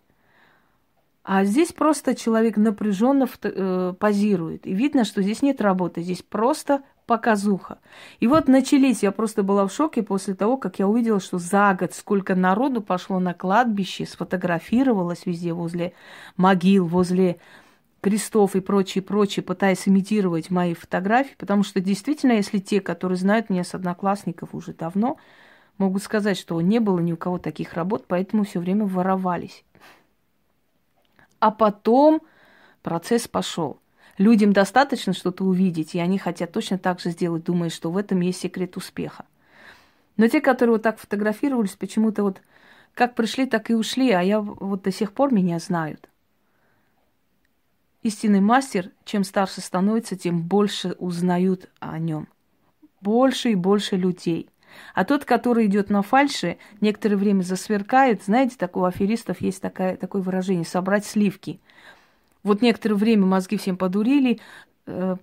А 1.24 1.44
здесь 1.44 1.72
просто 1.72 2.14
человек 2.14 2.56
напряженно 2.58 3.26
э, 3.42 3.94
позирует. 3.98 4.66
И 4.66 4.74
видно, 4.74 5.04
что 5.04 5.22
здесь 5.22 5.40
нет 5.40 5.60
работы, 5.60 6.02
здесь 6.02 6.22
просто 6.22 6.82
показуха. 7.06 7.78
И 8.20 8.26
вот 8.26 8.48
начались, 8.48 9.02
я 9.02 9.12
просто 9.12 9.42
была 9.42 9.66
в 9.66 9.72
шоке 9.72 10.02
после 10.02 10.34
того, 10.34 10.56
как 10.56 10.78
я 10.78 10.88
увидела, 10.88 11.20
что 11.20 11.38
за 11.38 11.76
год 11.78 11.92
сколько 11.94 12.34
народу 12.34 12.80
пошло 12.80 13.18
на 13.18 13.34
кладбище, 13.34 14.06
сфотографировалось 14.06 15.26
везде 15.26 15.52
возле 15.52 15.92
могил, 16.36 16.86
возле 16.86 17.38
крестов 18.00 18.54
и 18.54 18.60
прочее, 18.60 19.02
прочее, 19.02 19.42
пытаясь 19.42 19.88
имитировать 19.88 20.50
мои 20.50 20.74
фотографии, 20.74 21.34
потому 21.38 21.62
что 21.62 21.80
действительно, 21.80 22.32
если 22.32 22.58
те, 22.58 22.80
которые 22.80 23.16
знают 23.16 23.48
меня 23.48 23.64
с 23.64 23.74
одноклассников 23.74 24.54
уже 24.54 24.74
давно, 24.74 25.16
могут 25.78 26.02
сказать, 26.02 26.38
что 26.38 26.60
не 26.60 26.80
было 26.80 26.98
ни 26.98 27.12
у 27.12 27.16
кого 27.16 27.38
таких 27.38 27.74
работ, 27.74 28.04
поэтому 28.06 28.44
все 28.44 28.60
время 28.60 28.84
воровались. 28.84 29.64
А 31.38 31.50
потом 31.50 32.20
процесс 32.82 33.26
пошел. 33.26 33.80
Людям 34.18 34.52
достаточно 34.52 35.12
что-то 35.12 35.44
увидеть, 35.44 35.94
и 35.94 35.98
они 35.98 36.18
хотят 36.18 36.52
точно 36.52 36.78
так 36.78 37.00
же 37.00 37.10
сделать, 37.10 37.44
думая, 37.44 37.70
что 37.70 37.90
в 37.90 37.96
этом 37.96 38.20
есть 38.20 38.40
секрет 38.40 38.76
успеха. 38.76 39.24
Но 40.16 40.28
те, 40.28 40.40
которые 40.40 40.74
вот 40.74 40.82
так 40.82 40.98
фотографировались, 40.98 41.72
почему-то 41.72 42.22
вот 42.22 42.40
как 42.94 43.16
пришли, 43.16 43.46
так 43.46 43.70
и 43.70 43.74
ушли, 43.74 44.12
а 44.12 44.22
я 44.22 44.40
вот 44.40 44.82
до 44.82 44.92
сих 44.92 45.12
пор 45.12 45.32
меня 45.32 45.58
знают. 45.58 46.08
Истинный 48.02 48.40
мастер, 48.40 48.90
чем 49.04 49.24
старше 49.24 49.60
становится, 49.60 50.14
тем 50.14 50.42
больше 50.42 50.92
узнают 50.98 51.70
о 51.80 51.98
нем. 51.98 52.28
Больше 53.00 53.50
и 53.50 53.54
больше 53.54 53.96
людей. 53.96 54.48
А 54.94 55.04
тот, 55.04 55.24
который 55.24 55.66
идет 55.66 55.90
на 55.90 56.02
фальше, 56.02 56.58
некоторое 56.80 57.16
время 57.16 57.42
засверкает. 57.42 58.22
Знаете, 58.22 58.56
такого 58.58 58.88
аферистов 58.88 59.40
есть 59.40 59.60
такое, 59.60 59.96
такое 59.96 60.22
выражение– 60.22 60.64
собрать 60.66 61.06
сливки. 61.06 61.60
Вот 62.44 62.60
некоторое 62.60 62.94
время 62.94 63.24
мозги 63.24 63.56
всем 63.56 63.78
подурили, 63.78 64.38
э, 64.86 65.16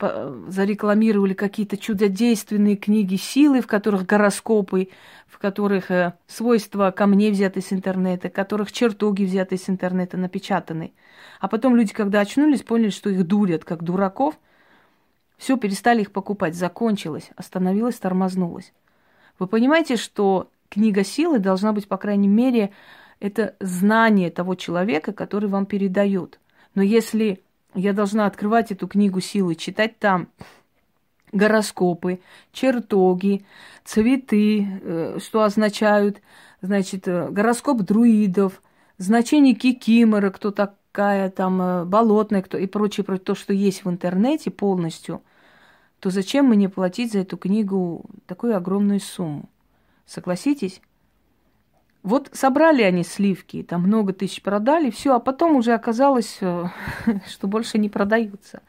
зарекламировали 0.48 1.36
какие-то 1.36 1.78
чудодейственные 1.78 2.76
книги 2.76 3.16
силы, 3.16 3.62
в 3.62 3.68
которых 3.68 4.08
гороскопы, 4.08 4.90
в 5.28 5.38
которых 5.38 5.92
э, 5.92 6.14
свойства 6.26 6.90
камней 6.90 7.32
взяты 7.32 7.62
с 7.62 7.72
интернета, 7.72 8.30
в 8.30 8.34
которых 8.34 8.72
чертоги 8.72 9.24
взяты 9.24 9.58
с 9.58 9.70
интернета 9.70 10.18
напечатаны. 10.18 10.94
А 11.40 11.48
потом 11.48 11.76
люди, 11.76 11.94
когда 11.94 12.22
очнулись, 12.22 12.64
поняли, 12.64 12.90
что 12.90 13.12
их 13.12 13.26
дурят, 13.26 13.64
как 13.66 13.84
дураков. 13.84 14.38
Все, 15.38 15.58
перестали 15.58 16.02
их 16.02 16.12
покупать, 16.12 16.56
закончилось, 16.56 17.30
остановилось, 17.36 18.00
тормознулось. 18.00 18.74
Вы 19.38 19.46
понимаете, 19.46 19.96
что 19.96 20.50
книга 20.70 21.04
силы 21.04 21.38
должна 21.38 21.72
быть, 21.72 21.88
по 21.88 21.98
крайней 21.98 22.28
мере, 22.28 22.72
это 23.20 23.56
знание 23.60 24.32
того 24.32 24.56
человека, 24.56 25.14
который 25.14 25.50
вам 25.50 25.68
передает. 25.68 26.40
Но 26.76 26.82
если 26.82 27.44
я 27.74 27.94
должна 27.94 28.26
открывать 28.26 28.72
эту 28.72 28.88
книгу 28.88 29.20
силы, 29.20 29.56
читать 29.56 30.00
там 30.00 30.30
гороскопы, 31.32 32.20
чертоги, 32.52 33.46
цветы, 33.86 34.68
э, 34.82 35.20
что 35.20 35.44
означают, 35.44 36.22
значит, 36.62 37.08
э, 37.08 37.30
гороскоп 37.30 37.82
друидов, 37.82 38.62
значение 38.98 39.56
кикимора, 39.56 40.30
кто 40.30 40.52
такая 40.52 41.30
там, 41.30 41.62
э, 41.62 41.86
болотная, 41.86 42.42
кто 42.42 42.58
и 42.58 42.68
прочее, 42.68 43.04
прочее, 43.06 43.24
то, 43.24 43.36
что 43.36 43.54
есть 43.54 43.86
в 43.86 43.90
интернете 43.90 44.52
полностью, 44.52 45.22
то 46.00 46.10
зачем 46.10 46.48
мне 46.48 46.68
платить 46.68 47.14
за 47.14 47.20
эту 47.20 47.38
книгу 47.38 48.06
такую 48.26 48.58
огромную 48.58 49.00
сумму? 49.00 49.50
Согласитесь? 50.06 50.82
Вот 52.04 52.30
собрали 52.34 52.82
они 52.82 53.04
сливки, 53.04 53.62
там 53.62 53.84
много 53.84 54.14
тысяч 54.14 54.42
продали, 54.42 54.90
все, 54.90 55.16
а 55.16 55.20
потом 55.20 55.56
уже 55.56 55.74
оказалось, 55.74 56.38
э, 56.42 56.66
что 57.28 57.48
больше 57.48 57.78
не 57.78 57.90
продаются. 57.90 58.64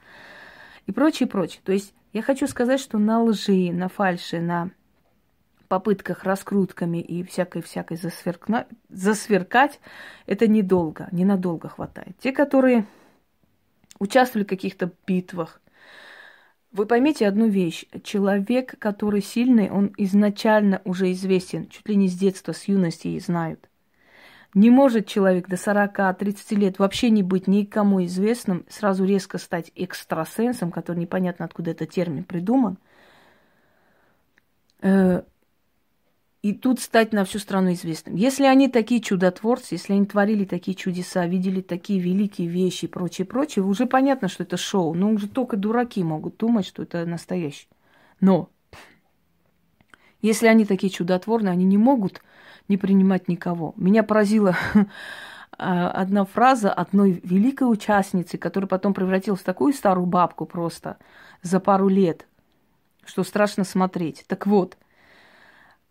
И 0.86 0.92
прочее, 0.92 1.26
прочее. 1.26 1.62
То 1.64 1.72
есть 1.72 1.94
я 2.12 2.20
хочу 2.20 2.46
сказать, 2.46 2.78
что 2.78 2.98
на 2.98 3.22
лжи, 3.22 3.72
на 3.72 3.88
фальши, 3.88 4.40
на 4.40 4.70
попытках 5.68 6.24
раскрутками 6.24 6.98
и 6.98 7.22
всякой-всякой 7.24 7.98
засверкать, 8.90 9.80
это 10.26 10.46
недолго, 10.46 11.08
ненадолго 11.12 11.70
хватает. 11.70 12.14
Те, 12.18 12.32
которые 12.32 12.84
участвовали 13.98 14.44
в 14.44 14.48
каких-то 14.48 14.90
битвах, 15.06 15.61
вы 16.72 16.86
поймите 16.86 17.28
одну 17.28 17.48
вещь. 17.48 17.84
Человек, 18.02 18.78
который 18.78 19.22
сильный, 19.22 19.70
он 19.70 19.92
изначально 19.98 20.80
уже 20.84 21.12
известен, 21.12 21.68
чуть 21.68 21.88
ли 21.88 21.96
не 21.96 22.08
с 22.08 22.14
детства, 22.14 22.52
с 22.52 22.64
юности 22.64 23.08
и 23.08 23.20
знают. 23.20 23.68
Не 24.54 24.68
может 24.68 25.06
человек 25.06 25.48
до 25.48 25.56
40-30 25.56 26.54
лет 26.56 26.78
вообще 26.78 27.08
не 27.10 27.22
быть 27.22 27.46
никому 27.46 28.04
известным, 28.04 28.66
сразу 28.68 29.04
резко 29.04 29.38
стать 29.38 29.72
экстрасенсом, 29.74 30.70
который 30.70 30.98
непонятно 30.98 31.46
откуда 31.46 31.70
этот 31.70 31.90
термин 31.90 32.24
придуман, 32.24 32.76
э, 34.82 35.22
и 36.42 36.52
тут 36.52 36.80
стать 36.80 37.12
на 37.12 37.24
всю 37.24 37.38
страну 37.38 37.72
известным. 37.72 38.16
Если 38.16 38.44
они 38.44 38.68
такие 38.68 39.00
чудотворцы, 39.00 39.74
если 39.76 39.92
они 39.92 40.06
творили 40.06 40.44
такие 40.44 40.74
чудеса, 40.74 41.24
видели 41.26 41.60
такие 41.60 42.00
великие 42.00 42.48
вещи 42.48 42.86
и 42.86 42.88
прочее, 42.88 43.26
прочее, 43.26 43.64
уже 43.64 43.86
понятно, 43.86 44.26
что 44.26 44.42
это 44.42 44.56
шоу. 44.56 44.92
Но 44.92 45.10
уже 45.10 45.28
только 45.28 45.56
дураки 45.56 46.02
могут 46.02 46.38
думать, 46.38 46.66
что 46.66 46.82
это 46.82 47.06
настоящее. 47.06 47.68
Но 48.20 48.50
если 50.20 50.48
они 50.48 50.64
такие 50.64 50.90
чудотворные, 50.90 51.52
они 51.52 51.64
не 51.64 51.78
могут 51.78 52.22
не 52.66 52.76
принимать 52.76 53.28
никого. 53.28 53.72
Меня 53.76 54.02
поразила 54.02 54.56
одна 55.56 56.24
фраза 56.24 56.72
одной 56.72 57.20
великой 57.22 57.70
участницы, 57.70 58.36
которая 58.36 58.68
потом 58.68 58.94
превратилась 58.94 59.40
в 59.40 59.44
такую 59.44 59.72
старую 59.72 60.06
бабку 60.06 60.44
просто 60.46 60.96
за 61.40 61.60
пару 61.60 61.86
лет, 61.86 62.26
что 63.04 63.22
страшно 63.22 63.62
смотреть. 63.62 64.24
Так 64.26 64.48
вот, 64.48 64.76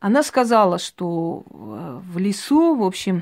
она 0.01 0.24
сказала, 0.24 0.79
что 0.79 1.43
э, 1.48 2.01
в 2.03 2.17
лесу, 2.17 2.75
в 2.75 2.84
общем, 2.84 3.22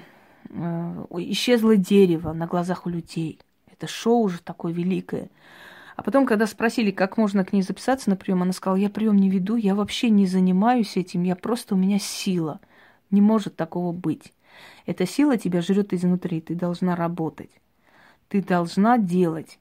э, 0.50 1.06
исчезло 1.18 1.76
дерево 1.76 2.32
на 2.32 2.48
глазах 2.48 2.86
у 2.86 2.90
людей. 2.90 3.38
Это 3.70 3.86
шоу 3.86 4.22
уже 4.22 4.42
такое 4.42 4.72
великое. 4.72 5.28
А 5.98 6.04
потом, 6.04 6.26
когда 6.26 6.48
спросили, 6.48 6.92
как 6.92 7.18
можно 7.18 7.44
к 7.44 7.52
ней 7.52 7.64
записаться 7.64 8.10
на 8.10 8.16
прием, 8.16 8.42
она 8.44 8.54
сказала, 8.54 8.78
я 8.78 8.90
прием 8.90 9.18
не 9.18 9.30
веду, 9.30 9.58
я 9.58 9.76
вообще 9.76 10.10
не 10.10 10.26
занимаюсь 10.26 10.96
этим, 10.96 11.24
я 11.24 11.36
просто 11.36 11.76
у 11.76 11.78
меня 11.78 12.00
сила. 12.00 12.62
Не 13.12 13.20
может 13.20 13.58
такого 13.58 13.92
быть. 13.92 14.34
Эта 14.86 15.06
сила 15.06 15.36
тебя 15.36 15.62
жрет 15.62 15.92
изнутри, 15.92 16.40
ты 16.40 16.56
должна 16.56 16.96
работать. 16.96 17.52
Ты 18.30 18.42
должна 18.42 18.98
делать. 18.98 19.60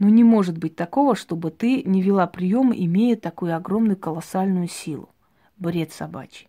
Но 0.00 0.08
не 0.08 0.24
может 0.24 0.58
быть 0.58 0.74
такого, 0.74 1.14
чтобы 1.14 1.52
ты 1.52 1.84
не 1.84 2.02
вела 2.02 2.26
прием, 2.26 2.72
имея 2.74 3.14
такую 3.14 3.54
огромную 3.54 3.96
колоссальную 3.96 4.66
силу 4.66 5.10
бред 5.60 5.92
собачий. 5.92 6.48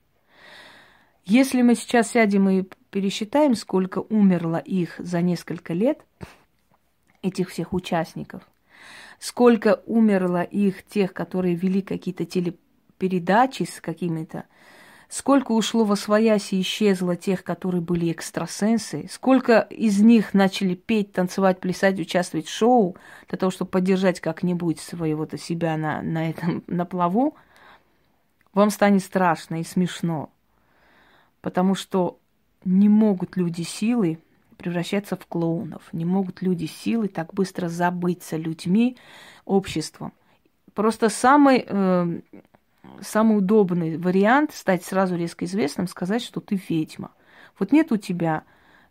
Если 1.24 1.62
мы 1.62 1.76
сейчас 1.76 2.12
сядем 2.12 2.50
и 2.50 2.64
пересчитаем, 2.90 3.54
сколько 3.56 4.00
умерло 4.00 4.58
их 4.58 4.96
за 4.98 5.22
несколько 5.22 5.74
лет, 5.74 6.00
этих 7.22 7.50
всех 7.50 7.74
участников, 7.74 8.42
сколько 9.20 9.84
умерло 9.86 10.42
их 10.42 10.84
тех, 10.84 11.14
которые 11.14 11.54
вели 11.54 11.84
какие-то 11.84 12.26
телепередачи 12.26 13.64
с 13.64 13.80
какими-то, 13.80 14.46
сколько 15.10 15.52
ушло 15.52 15.84
во 15.84 15.96
своясь 15.96 16.54
и 16.54 16.62
исчезло 16.62 17.16
тех, 17.16 17.44
которые 17.44 17.82
были 17.82 18.12
экстрасенсы, 18.12 19.08
сколько 19.12 19.60
из 19.60 20.02
них 20.02 20.34
начали 20.34 20.74
петь, 20.74 21.12
танцевать, 21.12 21.60
плясать, 21.60 22.00
участвовать 22.00 22.48
в 22.48 22.54
шоу 22.54 22.98
для 23.30 23.38
того, 23.38 23.52
чтобы 23.52 23.70
поддержать 23.70 24.20
как-нибудь 24.20 24.80
своего-то 24.80 25.38
себя 25.38 25.78
на, 25.78 26.02
на 26.02 26.32
этом 26.32 26.64
на 26.66 26.86
плаву– 26.86 27.36
вам 28.54 28.70
станет 28.70 29.04
страшно 29.04 29.62
и 29.62 29.64
смешно, 29.64 30.30
потому 31.42 31.76
что 31.76 32.20
не 32.64 32.90
могут 32.90 33.38
люди 33.38 33.62
силы 33.64 34.20
превращаться 34.58 35.16
в 35.16 35.26
клоунов, 35.26 35.82
не 35.92 36.06
могут 36.06 36.42
люди 36.42 36.66
силы 36.66 37.08
так 37.08 37.34
быстро 37.34 37.68
забыться 37.68 38.38
людьми, 38.38 38.98
обществом. 39.46 40.14
Просто 40.74 41.10
самый, 41.10 41.66
э, 41.68 42.22
самый 43.02 43.38
удобный 43.38 43.98
вариант 43.98 44.54
стать 44.54 44.84
сразу 44.86 45.16
резко 45.16 45.46
известным, 45.46 45.88
сказать, 45.88 46.22
что 46.22 46.40
ты 46.40 46.62
ведьма. 46.70 47.12
Вот 47.58 47.72
нет 47.72 47.92
у 47.92 47.98
тебя 47.98 48.44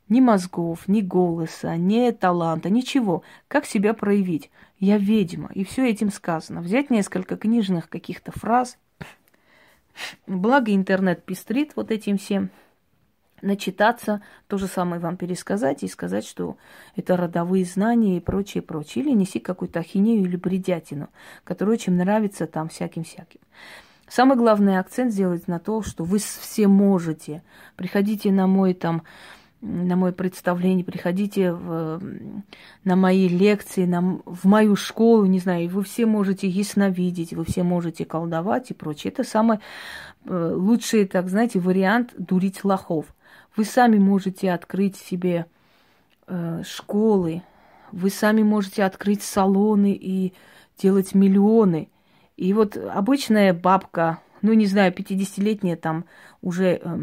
ни 0.08 0.20
мозгов, 0.20 0.88
ни 0.88 1.00
голоса, 1.02 1.76
ни 1.76 2.10
таланта, 2.10 2.68
ничего. 2.68 3.22
Как 3.46 3.64
себя 3.64 3.94
проявить? 3.94 4.50
Я 4.80 4.98
ведьма. 4.98 5.50
И 5.54 5.62
все 5.64 5.88
этим 5.88 6.10
сказано. 6.10 6.60
Взять 6.62 6.90
несколько 6.90 7.36
книжных 7.36 7.88
каких-то 7.88 8.32
фраз– 8.32 8.76
Благо 10.26 10.74
интернет 10.74 11.24
пестрит 11.24 11.72
вот 11.76 11.90
этим 11.90 12.18
всем. 12.18 12.50
Начитаться, 13.42 14.22
то 14.48 14.58
же 14.58 14.66
самое 14.66 15.00
вам 15.00 15.16
пересказать 15.16 15.82
и 15.82 15.88
сказать, 15.88 16.26
что 16.26 16.58
это 16.94 17.16
родовые 17.16 17.64
знания 17.64 18.18
и 18.18 18.20
прочее, 18.20 18.62
прочее. 18.62 19.04
Или 19.04 19.12
неси 19.12 19.38
какую-то 19.38 19.80
ахинею 19.80 20.24
или 20.24 20.36
бредятину, 20.36 21.08
которая 21.44 21.76
очень 21.76 21.94
нравится 21.94 22.46
там 22.46 22.68
всяким-всяким. 22.68 23.40
Самый 24.08 24.36
главный 24.36 24.78
акцент 24.78 25.12
сделать 25.12 25.46
на 25.46 25.58
то, 25.58 25.82
что 25.82 26.04
вы 26.04 26.18
все 26.18 26.66
можете. 26.66 27.42
Приходите 27.76 28.32
на 28.32 28.46
мой 28.46 28.74
там 28.74 29.04
на 29.60 29.96
мое 29.96 30.12
представление, 30.12 30.84
приходите 30.84 31.52
в, 31.52 32.00
на 32.84 32.96
мои 32.96 33.28
лекции, 33.28 33.84
на, 33.84 34.20
в 34.24 34.44
мою 34.44 34.74
школу, 34.74 35.26
не 35.26 35.38
знаю, 35.38 35.68
вы 35.68 35.82
все 35.82 36.06
можете 36.06 36.48
ясновидеть, 36.48 37.34
вы 37.34 37.44
все 37.44 37.62
можете 37.62 38.04
колдовать 38.04 38.70
и 38.70 38.74
прочее. 38.74 39.12
Это 39.12 39.22
самый 39.22 39.58
э, 40.24 40.52
лучший, 40.54 41.06
так 41.06 41.28
знаете, 41.28 41.60
вариант 41.60 42.14
дурить 42.16 42.64
лохов. 42.64 43.06
Вы 43.54 43.64
сами 43.64 43.98
можете 43.98 44.50
открыть 44.52 44.96
себе 44.96 45.46
э, 46.26 46.62
школы, 46.64 47.42
вы 47.92 48.08
сами 48.08 48.42
можете 48.42 48.84
открыть 48.84 49.22
салоны 49.22 49.92
и 49.92 50.32
делать 50.78 51.14
миллионы. 51.14 51.90
И 52.38 52.54
вот 52.54 52.78
обычная 52.78 53.52
бабка, 53.52 54.20
ну 54.40 54.54
не 54.54 54.64
знаю, 54.64 54.94
50-летняя 54.94 55.76
там 55.76 56.06
уже... 56.40 56.80
Э, 56.82 56.98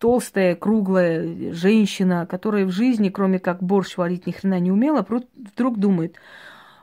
толстая, 0.00 0.56
круглая 0.56 1.52
женщина, 1.52 2.26
которая 2.26 2.64
в 2.64 2.70
жизни, 2.70 3.10
кроме 3.10 3.38
как 3.38 3.62
борщ 3.62 3.98
варить, 3.98 4.26
ни 4.26 4.32
хрена 4.32 4.58
не 4.58 4.72
умела, 4.72 5.06
вдруг 5.36 5.78
думает, 5.78 6.16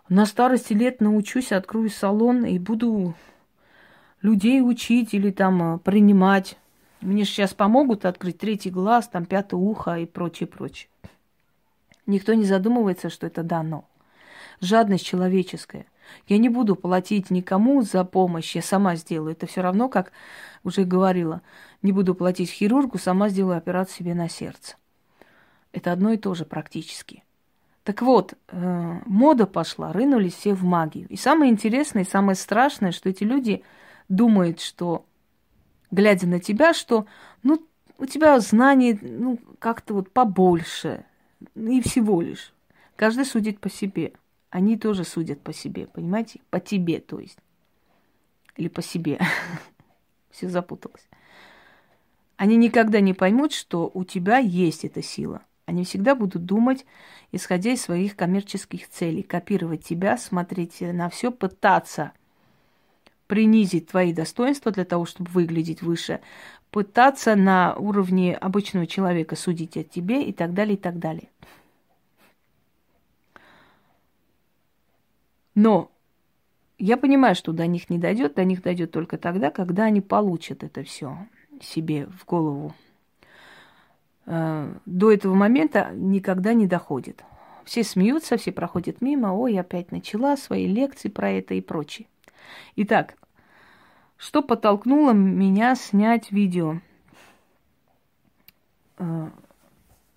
на 0.08 0.26
старости 0.28 0.74
лет 0.74 1.02
научусь, 1.02 1.52
открою 1.52 1.90
салон 1.90 2.46
и 2.46 2.60
буду 2.60 3.16
людей 4.22 4.62
учить 4.62 5.16
или 5.16 5.32
там 5.32 5.76
э, 5.76 5.78
принимать 5.80 6.58
Мне 7.02 7.24
же 7.24 7.32
сейчас 7.32 7.54
помогут 7.54 8.06
открыть 8.06 8.38
третий 8.38 8.70
глаз, 8.70 9.08
там 9.08 9.26
пятое 9.26 9.60
ухо 9.60 9.96
и 9.96 10.06
прочее, 10.06 10.48
прочее. 10.48 10.90
Никто 12.06 12.36
не 12.36 12.46
задумывается, 12.46 13.10
что 13.10 13.26
это 13.28 13.44
дано. 13.44 13.86
Жадность 14.62 15.06
человеческая. 15.06 15.88
Я 16.28 16.38
не 16.38 16.50
буду 16.50 16.76
платить 16.76 17.30
никому 17.30 17.82
за 17.82 18.04
помощь, 18.04 18.56
я 18.56 18.62
сама 18.62 18.96
сделаю. 18.96 19.32
Это 19.32 19.48
все 19.48 19.62
равно, 19.62 19.90
как 19.90 20.12
уже 20.64 20.84
говорила, 20.84 21.42
не 21.82 21.92
буду 21.92 22.16
платить 22.16 22.50
хирургу, 22.50 22.98
сама 22.98 23.30
сделаю 23.30 23.58
операцию 23.58 23.98
себе 23.98 24.14
на 24.14 24.30
сердце. 24.30 24.76
Это 25.72 25.92
одно 25.92 26.12
и 26.12 26.18
то 26.18 26.34
же 26.34 26.46
практически. 26.46 27.24
Так 27.84 28.02
вот, 28.02 28.34
э, 28.50 29.00
мода 29.06 29.46
пошла, 29.46 29.94
рынулись 29.94 30.34
все 30.34 30.54
в 30.54 30.64
магию. 30.64 31.08
И 31.08 31.16
самое 31.16 31.52
интересное, 31.52 32.04
и 32.04 32.08
самое 32.08 32.36
страшное, 32.36 32.92
что 32.92 33.10
эти 33.10 33.24
люди 33.24 33.64
думают, 34.10 34.60
что, 34.60 35.06
глядя 35.90 36.28
на 36.28 36.40
тебя, 36.40 36.74
что, 36.74 37.06
ну, 37.44 37.66
у 37.98 38.06
тебя 38.06 38.40
знаний, 38.40 39.00
ну, 39.02 39.40
как-то 39.60 39.94
вот 39.94 40.12
побольше, 40.12 41.06
и 41.56 41.82
всего 41.82 42.22
лишь. 42.22 42.54
Каждый 42.96 43.26
судит 43.26 43.60
по 43.60 43.70
себе. 43.70 44.14
Они 44.58 44.76
тоже 44.76 45.04
судят 45.04 45.40
по 45.40 45.54
себе, 45.54 45.86
понимаете? 45.86 46.40
По 46.50 46.60
тебе, 46.60 47.00
то 47.00 47.20
есть. 47.20 47.38
Или 48.56 48.70
по 48.70 48.82
себе. 48.82 49.20
Все 50.32 50.50
запуталось. 50.50 51.08
Они 52.38 52.56
никогда 52.58 53.00
не 53.00 53.14
поймут, 53.14 53.54
что 53.54 53.92
у 53.94 54.04
тебя 54.04 54.40
есть 54.40 54.84
эта 54.84 55.04
сила. 55.04 55.44
Они 55.68 55.84
всегда 55.84 56.16
будут 56.16 56.46
думать, 56.46 56.88
исходя 57.32 57.72
из 57.72 57.84
своих 57.84 58.16
коммерческих 58.16 58.90
целей, 58.90 59.22
копировать 59.22 59.84
тебя, 59.84 60.18
смотреть 60.18 60.82
на 60.82 61.12
все, 61.12 61.32
пытаться 61.32 62.14
принизить 63.28 63.90
твои 63.90 64.12
достоинства 64.12 64.72
для 64.72 64.86
того, 64.86 65.06
чтобы 65.06 65.30
выглядеть 65.30 65.84
выше, 65.84 66.20
пытаться 66.72 67.36
на 67.36 67.76
уровне 67.76 68.34
обычного 68.34 68.88
человека 68.88 69.36
судить 69.36 69.78
о 69.78 69.84
тебе 69.84 70.24
и 70.24 70.34
так 70.34 70.56
далее, 70.56 70.78
и 70.78 70.80
так 70.80 70.98
далее. 70.98 71.30
Но 75.58 75.90
я 76.78 76.98
понимаю, 76.98 77.34
что 77.34 77.52
до 77.52 77.66
них 77.66 77.90
не 77.90 77.98
дойдет, 77.98 78.36
до 78.36 78.44
них 78.44 78.62
дойдет 78.62 78.92
только 78.92 79.18
тогда, 79.18 79.50
когда 79.50 79.86
они 79.86 80.02
получат 80.02 80.64
это 80.64 80.84
все 80.84 81.18
себе 81.60 82.06
в 82.06 82.26
голову. 82.28 82.76
Э, 84.28 84.72
до 84.86 85.12
этого 85.12 85.34
момента 85.34 85.90
никогда 85.96 86.54
не 86.54 86.68
доходит. 86.68 87.24
Все 87.66 87.84
смеются, 87.84 88.38
все 88.38 88.52
проходят 88.52 89.02
мимо. 89.02 89.34
Ой, 89.34 89.60
опять 89.60 89.92
начала 89.92 90.38
свои 90.38 90.68
лекции 90.68 91.10
про 91.10 91.32
это 91.32 91.56
и 91.56 91.62
прочее. 91.62 92.08
Итак, 92.76 93.16
что 94.16 94.44
подтолкнуло 94.44 95.12
меня 95.14 95.74
снять 95.74 96.32
видео 96.32 96.82
э, 99.00 99.30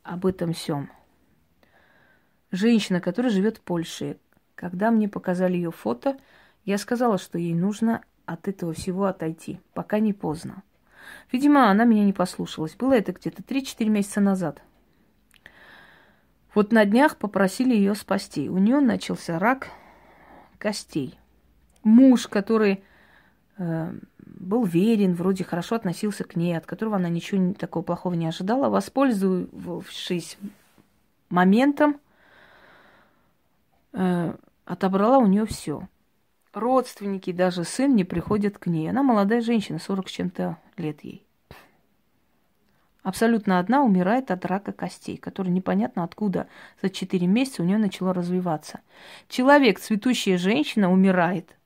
об 0.03 0.27
этом 0.27 0.53
всем? 0.53 0.91
Женщина, 2.51 3.01
которая 3.01 3.33
живет 3.33 3.57
в 3.57 3.63
Польше. 3.63 4.19
Когда 4.61 4.91
мне 4.91 5.09
показали 5.09 5.55
ее 5.55 5.71
фото, 5.71 6.19
я 6.67 6.77
сказала, 6.77 7.17
что 7.17 7.39
ей 7.39 7.55
нужно 7.55 8.03
от 8.27 8.47
этого 8.47 8.75
всего 8.75 9.07
отойти, 9.07 9.59
пока 9.73 10.01
не 10.01 10.13
поздно. 10.13 10.63
Видимо, 11.33 11.71
она 11.71 11.87
меня 11.87 12.05
не 12.05 12.13
послушалась. 12.13 12.77
Было 12.77 12.93
это 12.93 13.13
где-то 13.13 13.43
3-4 13.43 13.89
месяца 13.89 14.21
назад. 14.21 14.61
Вот 16.55 16.73
на 16.73 16.85
днях 16.85 17.17
попросили 17.17 17.75
ее 17.75 17.95
спасти. 17.95 18.51
У 18.51 18.59
нее 18.59 18.81
начался 18.81 19.39
рак 19.39 19.69
костей. 20.59 21.19
Муж, 21.83 22.27
который 22.27 22.85
э, 23.57 23.95
был 24.19 24.65
верен, 24.65 25.15
вроде 25.15 25.43
хорошо 25.43 25.77
относился 25.77 26.25
к 26.25 26.37
ней, 26.37 26.55
от 26.55 26.67
которого 26.67 26.97
она 26.97 27.09
ничего 27.09 27.55
такого 27.55 27.83
плохого 27.83 28.13
не 28.13 28.27
ожидала, 28.27 28.69
воспользовавшись 28.69 30.37
моментом, 31.31 31.99
э, 33.95 34.35
отобрала 34.73 35.19
у 35.19 35.27
нее 35.27 35.47
все 35.47 35.89
родственники, 36.53 37.33
даже 37.33 37.65
сын 37.65 37.95
не 37.95 38.05
приходят 38.05 38.59
к 38.59 38.67
ней. 38.67 38.89
Она 38.89 39.03
молодая 39.03 39.41
женщина, 39.41 39.79
40 39.79 40.09
с 40.09 40.13
чем-то 40.13 40.59
лет 40.77 41.05
ей. 41.05 41.27
Абсолютно 43.03 43.59
одна 43.59 43.83
умирает 43.83 44.31
от 44.31 44.45
рака 44.45 44.73
костей, 44.73 45.17
который 45.17 45.49
непонятно 45.49 46.05
откуда 46.05 46.49
за 46.83 46.91
4 46.91 47.27
месяца 47.27 47.63
у 47.63 47.65
нее 47.65 47.79
начало 47.79 48.13
развиваться. 48.13 48.81
Человек, 49.29 49.81
цветущая 49.81 50.37
женщина, 50.37 50.93
умирает. 50.93 51.57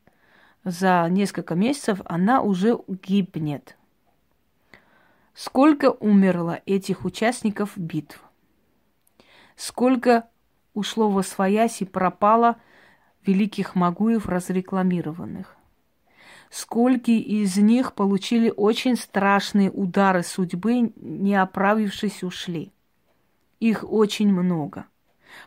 За 0.63 1.07
несколько 1.11 1.57
месяцев 1.57 2.01
она 2.05 2.41
уже 2.41 2.79
гибнет. 2.87 3.77
Сколько 5.35 5.91
умерло 5.91 6.61
этих 6.67 7.05
участников 7.05 7.73
битв? 7.77 8.23
Сколько 9.57 10.29
ушло 10.73 11.11
во 11.11 11.23
своясь 11.23 11.83
и 11.83 11.85
пропало– 11.85 12.57
великих 13.27 13.75
Магуев 13.75 14.27
разрекламированных. 14.27 15.57
Сколько 16.51 17.11
из 17.11 17.57
них 17.57 17.95
получили 17.95 18.53
очень 18.55 18.97
страшные 18.97 19.71
удары 19.71 20.23
судьбы, 20.23 20.93
не 20.97 21.35
оправившись, 21.35 22.23
ушли. 22.23 22.73
Их 23.59 23.85
очень 23.85 24.33
много. 24.33 24.87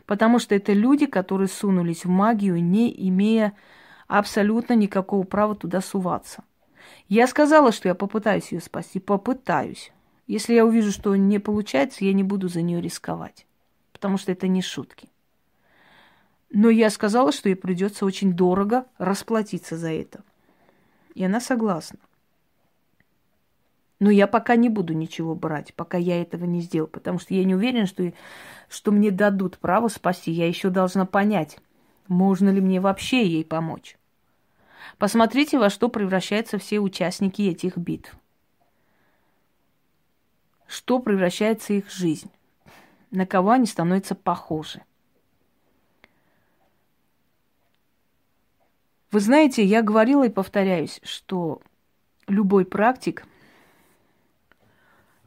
Потому 0.04 0.38
что 0.38 0.54
это 0.54 0.72
люди, 0.72 1.06
которые 1.06 1.48
сунулись 1.48 2.04
в 2.04 2.08
магию, 2.08 2.62
не 2.62 2.92
имея 3.08 3.54
абсолютно 4.06 4.74
никакого 4.74 5.24
права 5.24 5.54
туда 5.54 5.80
суваться. 5.80 6.44
Я 7.08 7.26
сказала, 7.26 7.72
что 7.72 7.88
я 7.88 7.94
попытаюсь 7.94 8.52
ее 8.52 8.60
спасти, 8.60 8.98
попытаюсь. 8.98 9.92
Если 10.26 10.54
я 10.54 10.66
увижу, 10.66 10.92
что 10.92 11.16
не 11.16 11.38
получается, 11.38 12.04
я 12.04 12.12
не 12.12 12.22
буду 12.22 12.48
за 12.48 12.60
нее 12.60 12.82
рисковать. 12.82 13.46
Потому 13.92 14.18
что 14.18 14.30
это 14.32 14.46
не 14.46 14.60
шутки. 14.60 15.08
Но 16.50 16.70
я 16.70 16.90
сказала, 16.90 17.32
что 17.32 17.48
ей 17.48 17.54
придется 17.56 18.06
очень 18.06 18.32
дорого 18.32 18.86
расплатиться 18.96 19.76
за 19.76 19.90
это. 19.90 20.22
И 21.14 21.24
она 21.24 21.40
согласна. 21.40 21.98
Но 24.00 24.10
я 24.10 24.26
пока 24.26 24.56
не 24.56 24.68
буду 24.68 24.94
ничего 24.94 25.34
брать, 25.34 25.74
пока 25.74 25.98
я 25.98 26.22
этого 26.22 26.44
не 26.44 26.60
сделал, 26.60 26.86
потому 26.86 27.18
что 27.18 27.34
я 27.34 27.44
не 27.44 27.54
уверена, 27.54 27.86
что, 27.86 28.12
что 28.68 28.92
мне 28.92 29.10
дадут 29.10 29.58
право 29.58 29.88
спасти. 29.88 30.30
Я 30.30 30.46
еще 30.46 30.70
должна 30.70 31.04
понять, 31.04 31.58
можно 32.06 32.48
ли 32.48 32.60
мне 32.60 32.80
вообще 32.80 33.26
ей 33.26 33.44
помочь. 33.44 33.98
Посмотрите, 34.98 35.58
во 35.58 35.68
что 35.68 35.88
превращаются 35.88 36.58
все 36.58 36.78
участники 36.78 37.42
этих 37.42 37.76
битв. 37.76 38.16
Что 40.66 41.00
превращается 41.00 41.72
их 41.72 41.90
жизнь. 41.90 42.30
На 43.10 43.26
кого 43.26 43.50
они 43.50 43.66
становятся 43.66 44.14
похожи. 44.14 44.82
Вы 49.10 49.20
знаете, 49.20 49.64
я 49.64 49.82
говорила 49.82 50.26
и 50.26 50.30
повторяюсь, 50.30 51.00
что 51.02 51.62
любой 52.26 52.66
практик, 52.66 53.24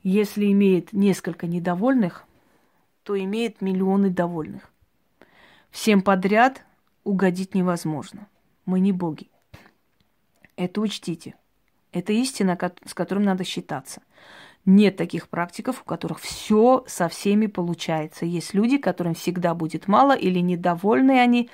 если 0.04 0.52
имеет 0.52 0.94
несколько 0.94 1.48
недовольных, 1.48 2.26
то 3.04 3.20
имеет 3.20 3.62
миллионы 3.62 4.10
довольных. 4.10 4.72
Всем 5.72 6.02
подряд 6.02 6.64
угодить 7.04 7.56
невозможно. 7.56 8.28
Мы 8.66 8.80
не 8.80 8.92
боги. 8.92 9.30
Это 10.56 10.82
учтите. 10.82 11.34
Это 11.92 12.14
истина, 12.14 12.58
с 12.86 12.94
которой 12.94 13.24
надо 13.24 13.44
считаться. 13.44 14.02
Нет 14.66 14.96
таких 14.96 15.28
практиков, 15.28 15.82
у 15.82 15.86
которых 15.86 16.20
все 16.20 16.84
со 16.88 17.10
всеми 17.10 17.48
получается. 17.48 18.26
Есть 18.26 18.54
люди, 18.54 18.78
которым 18.78 19.16
всегда 19.16 19.56
будет 19.56 19.88
мало, 19.88 20.16
или 20.16 20.40
недовольны 20.40 21.20
они, 21.20 21.50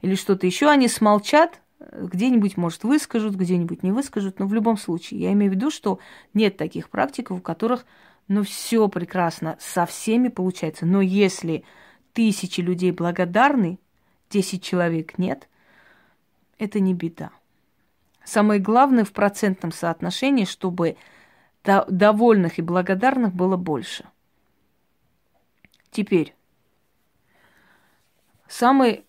или 0.00 0.14
что-то 0.14 0.46
еще. 0.46 0.68
Они 0.68 0.86
смолчат, 0.86 1.60
где-нибудь, 1.90 2.56
может, 2.56 2.84
выскажут, 2.84 3.34
где-нибудь 3.34 3.82
не 3.82 3.92
выскажут, 3.92 4.38
но 4.38 4.46
в 4.46 4.54
любом 4.54 4.76
случае, 4.76 5.20
я 5.20 5.32
имею 5.32 5.52
в 5.52 5.54
виду, 5.54 5.70
что 5.70 5.98
нет 6.34 6.56
таких 6.56 6.90
практиков, 6.90 7.38
у 7.38 7.40
которых, 7.40 7.84
ну, 8.28 8.42
все 8.42 8.88
прекрасно, 8.88 9.56
со 9.60 9.86
всеми 9.86 10.28
получается. 10.28 10.86
Но 10.86 11.00
если 11.00 11.64
тысячи 12.12 12.60
людей 12.60 12.92
благодарны, 12.92 13.78
10 14.30 14.62
человек 14.62 15.18
нет, 15.18 15.48
это 16.58 16.80
не 16.80 16.94
беда. 16.94 17.30
Самое 18.24 18.60
главное 18.60 19.04
в 19.04 19.12
процентном 19.12 19.72
соотношении, 19.72 20.44
чтобы 20.44 20.96
довольных 21.64 22.58
и 22.58 22.62
благодарных 22.62 23.34
было 23.34 23.56
больше. 23.56 24.04
Теперь, 25.90 26.34
самый 28.48 29.04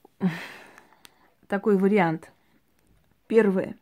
такой 1.47 1.77
вариант– 1.77 2.31
Первое. 3.27 3.75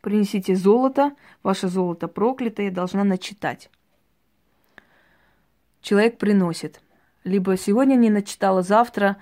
Принесите 0.00 0.54
золото, 0.54 1.12
ваше 1.42 1.68
золото 1.68 2.08
проклятое, 2.08 2.70
должна 2.70 3.04
начитать. 3.04 3.70
Человек 5.80 6.18
приносит. 6.18 6.80
Либо 7.24 7.56
сегодня 7.56 7.94
не 7.94 8.10
начитала, 8.10 8.62
завтра 8.62 9.16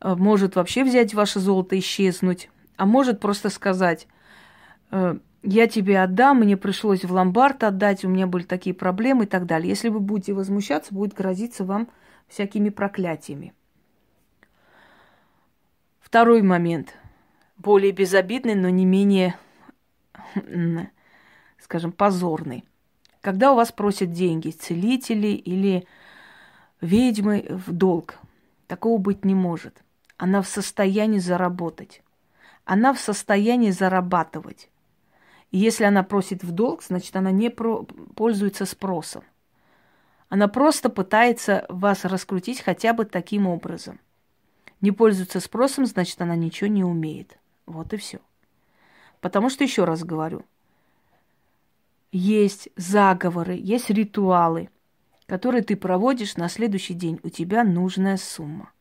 э, 0.00 0.14
может 0.14 0.56
вообще 0.56 0.84
взять 0.84 1.14
ваше 1.14 1.40
золото, 1.40 1.78
исчезнуть, 1.78 2.50
а 2.76 2.86
может 2.86 3.20
просто 3.20 3.48
сказать, 3.48 4.06
э, 4.90 5.18
я 5.42 5.66
тебе 5.66 6.00
отдам, 6.00 6.40
мне 6.40 6.56
пришлось 6.56 7.04
в 7.04 7.12
ломбард 7.12 7.64
отдать, 7.64 8.04
у 8.04 8.08
меня 8.08 8.26
были 8.26 8.44
такие 8.44 8.74
проблемы 8.74 9.24
и 9.24 9.26
так 9.26 9.46
далее. 9.46 9.70
Если 9.70 9.88
вы 9.88 10.00
будете 10.00 10.34
возмущаться, 10.34 10.94
будет 10.94 11.14
грозиться 11.14 11.64
вам 11.64 11.88
всякими 12.28 12.68
проклятиями. 12.68 13.54
Второй 16.00 16.42
момент, 16.42 16.94
более 17.60 17.92
безобидный, 17.92 18.54
но 18.54 18.68
не 18.68 18.84
менее, 18.84 19.36
скажем, 21.58 21.92
позорный. 21.92 22.64
Когда 23.20 23.52
у 23.52 23.56
вас 23.56 23.70
просят 23.70 24.12
деньги 24.12 24.50
целители 24.50 25.28
или 25.28 25.86
ведьмы 26.80 27.46
в 27.50 27.72
долг, 27.72 28.18
такого 28.66 28.98
быть 28.98 29.24
не 29.24 29.34
может. 29.34 29.82
Она 30.16 30.42
в 30.42 30.48
состоянии 30.48 31.18
заработать. 31.18 32.02
Она 32.64 32.94
в 32.94 33.00
состоянии 33.00 33.70
зарабатывать. 33.70 34.70
И 35.50 35.58
если 35.58 35.84
она 35.84 36.02
просит 36.02 36.44
в 36.44 36.52
долг, 36.52 36.82
значит, 36.82 37.14
она 37.16 37.30
не 37.30 37.50
про- 37.50 37.84
пользуется 38.14 38.64
спросом. 38.64 39.24
Она 40.28 40.46
просто 40.46 40.88
пытается 40.88 41.66
вас 41.68 42.04
раскрутить 42.04 42.60
хотя 42.60 42.92
бы 42.92 43.04
таким 43.04 43.48
образом. 43.48 43.98
Не 44.80 44.92
пользуется 44.92 45.40
спросом, 45.40 45.86
значит, 45.86 46.20
она 46.22 46.36
ничего 46.36 46.68
не 46.68 46.84
умеет. 46.84 47.39
Вот 47.70 47.92
и 47.92 47.96
все. 47.96 48.18
Потому 49.20 49.50
что, 49.50 49.64
еще 49.64 49.84
раз 49.84 50.02
говорю, 50.02 50.44
есть 52.12 52.68
заговоры, 52.76 53.54
есть 53.54 53.90
ритуалы, 53.90 54.70
которые 55.26 55.62
ты 55.62 55.76
проводишь 55.76 56.36
на 56.36 56.48
следующий 56.48 56.94
день. 56.94 57.20
У 57.22 57.28
тебя 57.28 57.62
нужная 57.62 58.16
сумма. 58.16 58.72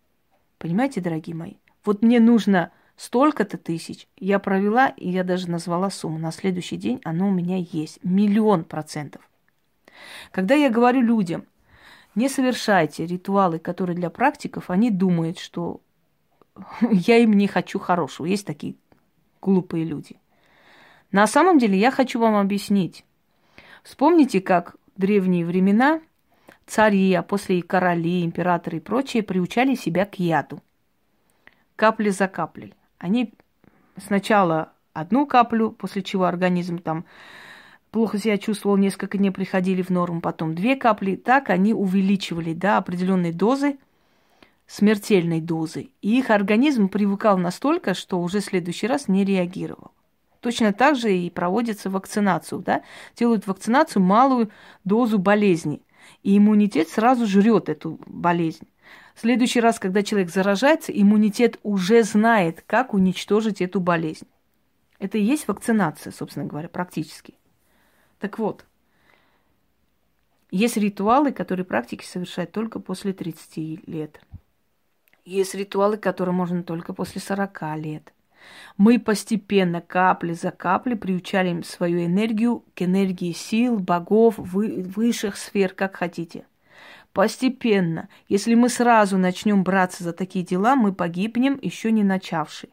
Понимаете, 0.58 1.02
дорогие 1.02 1.36
мои? 1.36 1.54
Вот 1.86 2.02
мне 2.02 2.20
нужно 2.20 2.72
столько-то 2.96 3.58
тысяч. 3.58 4.08
Я 4.18 4.40
провела, 4.40 4.88
и 4.88 5.10
я 5.10 5.24
даже 5.24 5.50
назвала 5.50 5.90
сумму. 5.90 6.18
На 6.18 6.32
следующий 6.32 6.78
день 6.78 7.00
оно 7.04 7.28
у 7.28 7.32
меня 7.32 7.58
есть. 7.58 8.00
Миллион 8.04 8.64
процентов. 8.64 9.22
Когда 10.32 10.56
я 10.56 10.70
говорю 10.70 11.02
людям, 11.02 11.46
не 12.16 12.28
совершайте 12.28 13.06
ритуалы, 13.06 13.60
которые 13.60 13.96
для 13.96 14.10
практиков, 14.10 14.70
они 14.70 14.90
думают, 14.90 15.38
что 15.38 15.82
я 16.92 17.18
им 17.18 17.34
не 17.34 17.48
хочу 17.48 17.80
хорошего. 17.80 18.26
Есть 18.26 18.46
такие 18.46 18.76
глупые 19.42 19.86
люди. 19.86 20.18
На 21.12 21.28
самом 21.28 21.58
деле 21.58 21.78
я 21.78 21.92
хочу 21.92 22.20
вам 22.20 22.36
объяснить. 22.36 23.06
Вспомните, 23.84 24.42
как 24.42 24.76
в 24.96 25.02
древние 25.02 25.46
времена 25.46 26.02
цари, 26.68 27.14
а 27.14 27.24
после 27.24 27.60
и 27.60 27.62
короли, 27.62 28.24
императоры 28.24 28.78
и 28.78 28.82
прочие 28.82 29.24
приучали 29.24 29.76
себя 29.76 30.06
к 30.06 30.20
яду. 30.20 30.62
Капли 31.76 32.10
за 32.10 32.28
каплей. 32.28 32.74
Они 33.00 33.34
сначала 33.98 34.74
одну 34.94 35.26
каплю, 35.26 35.72
после 35.72 36.04
чего 36.04 36.26
организм 36.26 36.78
там 36.78 37.06
плохо 37.92 38.20
себя 38.20 38.38
чувствовал, 38.38 38.78
несколько 38.78 39.18
дней 39.18 39.32
приходили 39.32 39.82
в 39.82 39.90
норму, 39.90 40.22
потом 40.22 40.54
две 40.54 40.76
капли. 40.76 41.16
Так 41.16 41.50
они 41.50 41.74
увеличивали 41.74 42.54
до 42.54 42.78
определенной 42.78 43.32
дозы, 43.32 43.78
смертельной 44.70 45.42
дозы. 45.42 45.90
И 46.02 46.20
их 46.20 46.30
организм 46.30 46.90
привыкал 46.90 47.38
настолько, 47.38 47.96
что 47.96 48.22
уже 48.22 48.40
в 48.40 48.46
следующий 48.46 48.88
раз 48.88 49.08
не 49.08 49.26
реагировал. 49.26 49.92
Точно 50.42 50.72
так 50.72 50.96
же 50.96 51.14
и 51.14 51.30
проводится 51.30 51.90
вакцинацию, 51.90 52.62
да? 52.62 52.84
Делают 53.18 53.48
вакцинацию 53.48 54.04
малую 54.04 54.52
дозу 54.86 55.18
болезни. 55.18 55.82
И 56.22 56.38
иммунитет 56.38 56.88
сразу 56.88 57.26
жрет 57.26 57.68
эту 57.68 58.00
болезнь. 58.06 58.68
В 59.16 59.22
следующий 59.22 59.60
раз, 59.60 59.80
когда 59.80 60.04
человек 60.04 60.30
заражается, 60.30 60.92
иммунитет 60.92 61.60
уже 61.64 62.04
знает, 62.04 62.64
как 62.66 62.94
уничтожить 62.94 63.62
эту 63.62 63.80
болезнь. 63.82 64.28
Это 65.00 65.18
и 65.18 65.24
есть 65.24 65.48
вакцинация, 65.48 66.12
собственно 66.12 66.46
говоря, 66.46 66.70
практически. 66.70 67.34
Так 68.20 68.38
вот, 68.38 68.66
есть 70.52 70.78
ритуалы, 70.78 71.32
которые 71.32 71.66
практики 71.66 72.06
совершают 72.06 72.52
только 72.52 72.80
после 72.80 73.14
30 73.14 73.88
лет. 73.88 74.22
Есть 75.30 75.54
ритуалы, 75.54 75.98
которые 75.98 76.34
можно 76.34 76.64
только 76.64 76.94
после 76.94 77.22
40 77.22 77.78
лет. 77.78 78.14
Мы 78.78 78.98
постепенно, 78.98 79.80
капли 79.80 80.34
за 80.34 80.50
каплей, 80.50 80.96
приучали 80.96 81.62
свою 81.62 82.04
энергию 82.04 82.64
к 82.74 82.82
энергии 82.82 83.32
сил, 83.32 83.78
богов, 83.78 84.40
вы, 84.40 84.82
высших 84.82 85.38
сфер, 85.38 85.74
как 85.74 85.98
хотите– 85.98 86.46
Постепенно. 87.14 88.08
Если 88.28 88.54
мы 88.54 88.70
сразу 88.70 89.18
начнем 89.18 89.64
браться 89.64 90.04
за 90.04 90.14
такие 90.14 90.46
дела, 90.46 90.76
мы 90.76 90.94
погибнем, 90.94 91.60
еще 91.62 91.92
не 91.92 92.04
начавши. 92.04 92.70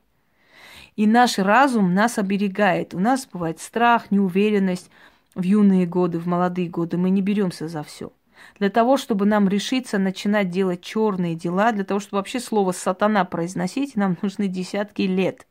И 0.94 1.06
наш 1.06 1.38
разум 1.38 1.94
нас 1.94 2.18
оберегает. 2.18 2.94
У 2.94 2.98
нас 2.98 3.26
бывает 3.30 3.60
страх, 3.60 4.10
неуверенность 4.10 4.90
в 5.34 5.42
юные 5.42 5.86
годы, 5.86 6.18
в 6.18 6.26
молодые 6.26 6.68
годы. 6.68 6.96
Мы 6.96 7.10
не 7.10 7.22
беремся 7.22 7.66
за 7.66 7.82
все. 7.82 8.12
Для 8.58 8.70
того, 8.70 8.96
чтобы 8.96 9.26
нам 9.26 9.48
решиться 9.48 9.98
начинать 9.98 10.50
делать 10.50 10.80
черные 10.80 11.34
дела, 11.34 11.72
для 11.72 11.84
того, 11.84 12.00
чтобы 12.00 12.18
вообще 12.18 12.40
слово 12.40 12.72
сатана 12.72 13.24
произносить, 13.24 13.96
нам 13.96 14.16
нужны 14.22 14.48
десятки 14.48 15.02
лет. 15.02 15.46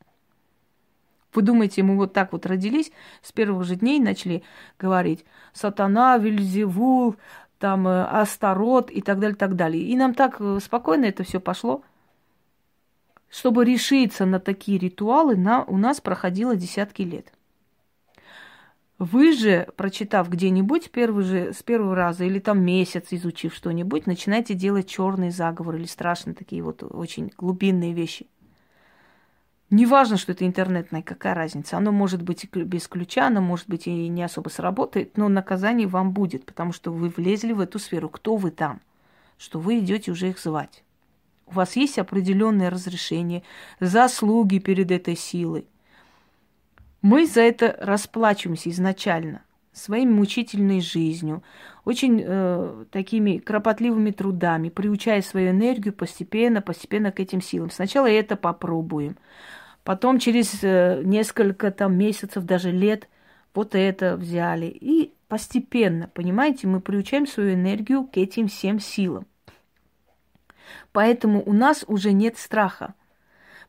Вы 1.33 1.41
думаете, 1.43 1.83
мы 1.83 1.97
вот 1.97 2.13
так 2.13 2.31
вот 2.31 2.45
родились, 2.45 2.91
с 3.21 3.31
первых 3.31 3.65
же 3.65 3.75
дней 3.75 3.99
начали 3.99 4.43
говорить 4.79 5.25
«Сатана, 5.53 6.17
Вильзевул, 6.17 7.17
там 7.59 7.87
э, 7.87 8.03
Астарот 8.05 8.89
и 8.89 9.01
так 9.01 9.19
далее, 9.19 9.35
так 9.35 9.55
далее. 9.55 9.83
И 9.83 9.95
нам 9.95 10.13
так 10.13 10.37
э, 10.39 10.59
спокойно 10.63 11.05
это 11.05 11.23
все 11.23 11.39
пошло. 11.39 11.83
Чтобы 13.29 13.65
решиться 13.65 14.25
на 14.25 14.39
такие 14.39 14.77
ритуалы, 14.77 15.35
на, 15.35 15.63
у 15.65 15.77
нас 15.77 15.99
проходило 15.99 16.55
десятки 16.55 17.01
лет. 17.01 17.33
Вы 18.97 19.33
же, 19.33 19.67
прочитав 19.75 20.29
где-нибудь 20.29 20.89
первый 20.89 21.25
же, 21.25 21.53
с 21.53 21.61
первого 21.63 21.95
раза 21.95 22.23
или 22.23 22.39
там 22.39 22.63
месяц 22.63 23.07
изучив 23.11 23.53
что-нибудь, 23.53 24.07
начинаете 24.07 24.53
делать 24.53 24.87
черный 24.87 25.31
заговор 25.31 25.75
или 25.75 25.85
страшные 25.85 26.33
такие 26.33 26.63
вот 26.63 26.81
очень 26.81 27.31
глубинные 27.37 27.93
вещи. 27.93 28.27
Не 29.69 29.85
важно, 29.85 30.15
что 30.15 30.31
это 30.31 30.45
интернетное, 30.45 31.01
какая 31.01 31.33
разница. 31.33 31.75
Оно 31.75 31.91
может 31.91 32.21
быть 32.21 32.49
без 32.53 32.87
ключа, 32.87 33.27
оно 33.27 33.41
может 33.41 33.67
быть 33.67 33.87
и 33.87 34.07
не 34.07 34.23
особо 34.23 34.47
сработает, 34.47 35.17
но 35.17 35.27
наказание 35.27 35.87
вам 35.87 36.13
будет, 36.13 36.45
потому 36.45 36.71
что 36.71 36.93
вы 36.93 37.09
влезли 37.09 37.51
в 37.51 37.59
эту 37.59 37.79
сферу. 37.79 38.07
Кто 38.07 38.37
вы 38.37 38.51
там? 38.51 38.79
Что 39.37 39.59
вы 39.59 39.79
идете 39.79 40.11
уже 40.11 40.29
их 40.29 40.39
звать. 40.39 40.83
У 41.47 41.53
вас 41.53 41.75
есть 41.75 41.99
определенное 41.99 42.69
разрешение, 42.69 43.43
заслуги 43.81 44.59
перед 44.59 44.91
этой 44.91 45.17
силой. 45.17 45.67
Мы 47.05 47.27
за 47.27 47.41
это 47.41 47.77
расплачиваемся 47.79 48.71
изначально 48.71 49.43
своей 49.71 50.07
мучительной 50.07 50.81
жизнью, 50.81 51.43
очень 51.83 52.19
э, 52.25 52.85
такими 52.89 53.37
кропотливыми 53.37 54.09
трудами, 54.09 54.69
приучая 54.69 55.21
свою 55.21 55.51
энергию 55.51 55.93
постепенно, 55.93 56.63
постепенно 56.63 57.11
к 57.11 57.19
этим 57.19 57.43
силам. 57.43 57.69
Сначала 57.69 58.07
это 58.07 58.35
попробуем, 58.35 59.17
потом 59.83 60.17
через 60.17 60.63
э, 60.63 61.03
несколько 61.03 61.69
там 61.69 61.95
месяцев, 61.95 62.43
даже 62.43 62.71
лет, 62.71 63.07
вот 63.53 63.75
это 63.75 64.17
взяли. 64.17 64.65
И 64.65 65.13
постепенно, 65.27 66.09
понимаете, 66.11 66.65
мы 66.65 66.81
приучаем 66.81 67.27
свою 67.27 67.53
энергию 67.53 68.05
к 68.05 68.17
этим 68.17 68.47
всем 68.47 68.79
силам. 68.79 69.27
Поэтому 70.91 71.43
у 71.45 71.53
нас 71.53 71.85
уже 71.87 72.13
нет 72.13 72.39
страха. 72.39 72.95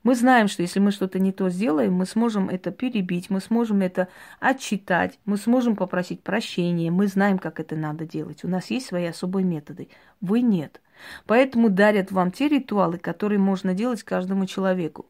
Мы 0.07 0.14
знаем, 0.14 0.47
что 0.47 0.62
если 0.62 0.79
мы 0.79 0.92
что-то 0.92 1.19
не 1.19 1.33
то 1.33 1.51
сделаем, 1.51 1.95
мы 1.95 2.07
сможем 2.07 2.49
это 2.49 2.71
перебить, 2.71 3.29
мы 3.29 3.40
сможем 3.40 3.81
это 3.81 4.07
отчитать, 4.38 5.19
мы 5.25 5.37
сможем 5.37 5.75
попросить 5.75 6.23
прощения, 6.23 6.92
мы 6.92 7.09
знаем, 7.09 7.38
как 7.38 7.59
это 7.59 7.75
надо 7.75 8.07
делать. 8.07 8.45
У 8.45 8.49
нас 8.49 8.71
есть 8.71 8.87
свои 8.87 9.07
особые 9.07 9.45
методы. 9.45 9.88
Вы 10.21 10.42
нет. 10.42 10.81
Поэтому 11.27 11.71
дарят 11.71 12.12
вам 12.12 12.31
те 12.31 12.47
ритуалы, 12.47 12.99
которые 12.99 13.40
можно 13.40 13.75
делать 13.75 14.05
каждому 14.05 14.47
человеку. 14.47 15.07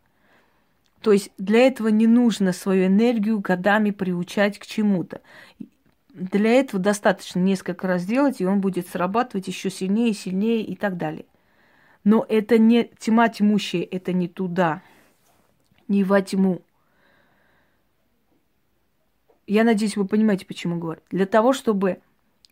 То 1.02 1.12
есть 1.12 1.30
для 1.36 1.66
этого 1.66 1.88
не 1.88 2.06
нужно 2.06 2.54
свою 2.54 2.86
энергию 2.86 3.40
годами 3.40 3.90
приучать 3.90 4.58
к 4.58 4.64
чему-то. 4.64 5.20
Для 6.08 6.52
этого 6.52 6.82
достаточно 6.82 7.38
несколько 7.40 7.86
раз 7.86 8.06
делать, 8.06 8.40
и 8.40 8.46
он 8.46 8.62
будет 8.62 8.88
срабатывать 8.88 9.46
еще 9.46 9.68
сильнее, 9.68 10.14
сильнее 10.14 10.62
и 10.62 10.74
так 10.74 10.96
далее. 10.96 11.26
Но 12.06 12.24
это 12.28 12.56
не 12.56 12.84
тьма 12.84 13.28
тьмущая, 13.28 13.82
это 13.82 14.12
не 14.12 14.28
туда, 14.28 14.80
не 15.88 16.04
во 16.04 16.22
тьму. 16.22 16.62
Я 19.48 19.64
надеюсь, 19.64 19.96
вы 19.96 20.06
понимаете, 20.06 20.46
почему 20.46 20.78
говорю. 20.78 21.00
Для 21.10 21.26
того, 21.26 21.52
чтобы 21.52 21.98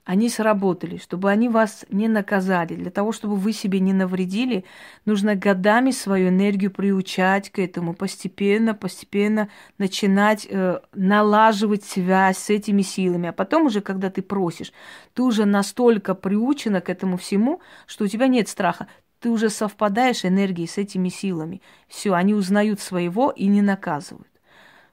они 0.05 0.29
сработали, 0.29 0.97
чтобы 0.97 1.31
они 1.31 1.49
вас 1.49 1.87
не 1.89 2.09
наказали, 2.09 2.75
для 2.75 2.91
того, 2.91 3.13
чтобы 3.13 3.37
вы 3.37 3.53
себе 3.53 3.79
не 3.79 3.93
навредили, 3.93 4.65
нужно 5.05 5.37
годами 5.37 5.93
свою 5.93 6.31
энергию 6.31 6.73
приучать 6.73 7.51
к 7.51 7.61
этому, 7.61 7.95
постепенно, 7.95 8.75
постепенно 8.75 9.49
начинать 9.79 10.49
э, 10.51 10.81
налаживать 10.95 11.85
связь 11.85 12.39
с 12.39 12.51
этими 12.51 12.83
силами. 12.83 13.29
А 13.29 13.33
потом 13.33 13.67
уже, 13.67 13.81
когда 13.83 14.11
ты 14.11 14.21
просишь, 14.21 14.73
ты 15.15 15.23
уже 15.23 15.45
настолько 15.45 16.17
приучена 16.17 16.81
к 16.81 16.91
этому 16.91 17.19
всему, 17.19 17.61
что 17.87 18.05
у 18.05 18.09
тебя 18.09 18.27
нет 18.27 18.49
страха 18.49 18.89
ты 19.25 19.31
уже 19.31 19.49
совпадаешь 19.49 20.27
энергией 20.27 20.69
с 20.69 20.77
этими 20.77 21.09
силами. 21.09 21.63
Все, 21.89 22.13
они 22.13 22.35
узнают 22.35 22.79
своего 22.79 23.31
и 23.31 23.47
не 23.47 23.63
наказывают. 23.63 24.29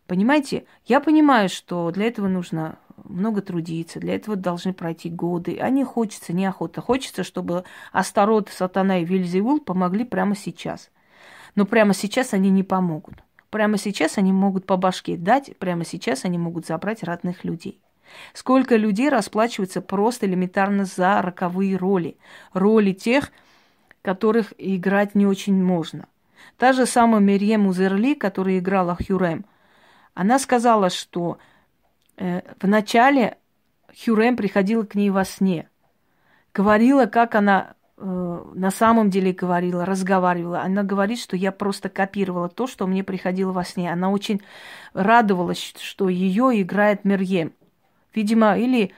Понимаете? 0.08 0.64
Я 0.86 1.02
понимаю, 1.02 1.50
что 1.50 1.92
для 1.92 2.06
этого 2.06 2.30
нужно 2.30 2.80
много 3.04 3.42
трудиться, 3.42 4.00
для 4.00 4.16
этого 4.16 4.38
должны 4.38 4.72
пройти 4.72 5.10
годы. 5.10 5.58
А 5.60 5.70
не 5.70 5.84
хочется, 5.84 6.32
неохота. 6.32 6.80
Хочется, 6.80 7.26
чтобы 7.26 7.66
Астарот, 7.92 8.48
Сатана 8.48 9.00
и 9.00 9.04
Вильзевул 9.04 9.60
помогли 9.60 10.06
прямо 10.06 10.34
сейчас. 10.34 10.92
Но 11.56 11.66
прямо 11.66 11.94
сейчас 11.94 12.34
они 12.34 12.52
не 12.52 12.64
помогут. 12.64 13.16
Прямо 13.50 13.78
сейчас 13.78 14.18
они 14.18 14.32
могут 14.32 14.66
по 14.66 14.78
башке 14.78 15.18
дать, 15.18 15.58
прямо 15.58 15.84
сейчас 15.84 16.24
они 16.24 16.38
могут 16.38 16.66
забрать 16.66 17.04
родных 17.04 17.44
людей. 17.44 17.82
Сколько 18.34 18.78
людей 18.78 19.10
расплачиваются 19.10 19.82
просто 19.82 20.26
элементарно 20.26 20.86
за 20.86 21.22
роковые 21.22 21.76
роли. 21.76 22.16
Роли 22.54 22.94
тех, 22.94 23.30
которых 24.02 24.54
играть 24.58 25.16
не 25.16 25.26
очень 25.26 25.62
можно. 25.62 26.08
Та 26.58 26.74
же 26.74 26.86
самая 26.86 27.22
Мерьем 27.22 27.68
Узерли, 27.68 28.16
которая 28.16 28.60
играла 28.60 28.96
Хюрем, 28.96 29.46
она 30.14 30.40
сказала, 30.40 30.90
что 30.90 31.38
э, 32.18 32.42
вначале 32.62 33.38
Хюрем 34.04 34.36
приходила 34.36 34.84
к 34.84 34.96
ней 34.96 35.10
во 35.10 35.26
сне, 35.26 35.70
говорила, 36.54 37.06
как 37.06 37.36
она 37.36 37.76
э, 37.98 38.44
на 38.54 38.72
самом 38.72 39.10
деле 39.10 39.32
говорила, 39.32 39.86
разговаривала. 39.86 40.62
Она 40.62 40.84
говорит, 40.84 41.20
что 41.20 41.36
я 41.36 41.52
просто 41.52 41.90
копировала 41.90 42.50
то, 42.50 42.68
что 42.68 42.88
мне 42.88 43.04
приходило 43.04 43.52
во 43.52 43.64
сне. 43.64 43.92
Она 43.92 44.10
очень 44.12 44.42
радовалась, 44.94 45.74
что 45.80 46.10
ее 46.10 46.62
играет 46.62 47.06
Мерьем. 47.06 47.54
Видимо, 48.14 48.58
или 48.58 48.92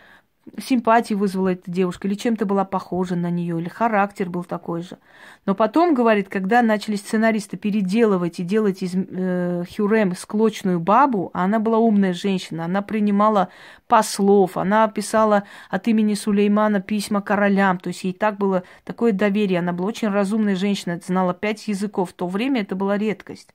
симпатии 0.59 1.13
вызвала 1.13 1.49
эта 1.53 1.71
девушка, 1.71 2.07
или 2.07 2.15
чем-то 2.15 2.45
была 2.45 2.65
похожа 2.65 3.15
на 3.15 3.29
нее, 3.29 3.59
или 3.59 3.69
характер 3.69 4.29
был 4.29 4.43
такой 4.43 4.81
же. 4.81 4.97
Но 5.45 5.55
потом, 5.55 5.93
говорит, 5.93 6.27
когда 6.27 6.61
начали 6.61 6.95
сценаристы 6.97 7.55
переделывать 7.55 8.39
и 8.39 8.43
делать 8.43 8.81
из 8.83 8.93
э, 8.93 9.63
Хюрем 9.75 10.15
склочную 10.15 10.79
бабу, 10.79 11.31
а 11.33 11.45
она 11.45 11.59
была 11.59 11.77
умная 11.77 12.13
женщина, 12.13 12.65
она 12.65 12.81
принимала 12.81 13.49
послов, 13.87 14.57
она 14.57 14.87
писала 14.89 15.43
от 15.69 15.87
имени 15.87 16.13
Сулеймана 16.13 16.81
письма 16.81 17.21
королям, 17.21 17.79
то 17.79 17.87
есть 17.87 18.03
ей 18.03 18.13
так 18.13 18.37
было 18.37 18.63
такое 18.83 19.13
доверие, 19.13 19.59
она 19.59 19.71
была 19.71 19.87
очень 19.87 20.09
разумная 20.09 20.55
женщина, 20.55 20.99
знала 21.05 21.33
пять 21.33 21.67
языков, 21.67 22.11
в 22.11 22.13
то 22.13 22.27
время 22.27 22.61
это 22.61 22.75
была 22.75 22.97
редкость. 22.97 23.49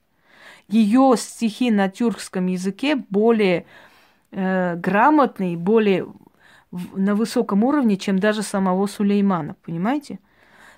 Ее 0.67 1.13
стихи 1.17 1.71
на 1.71 1.89
тюркском 1.89 2.47
языке 2.47 2.95
более 2.95 3.65
э, 4.31 4.75
грамотные, 4.75 5.57
более 5.57 6.07
на 6.71 7.15
высоком 7.15 7.63
уровне, 7.63 7.97
чем 7.97 8.19
даже 8.19 8.43
самого 8.43 8.85
Сулеймана, 8.87 9.55
понимаете? 9.65 10.19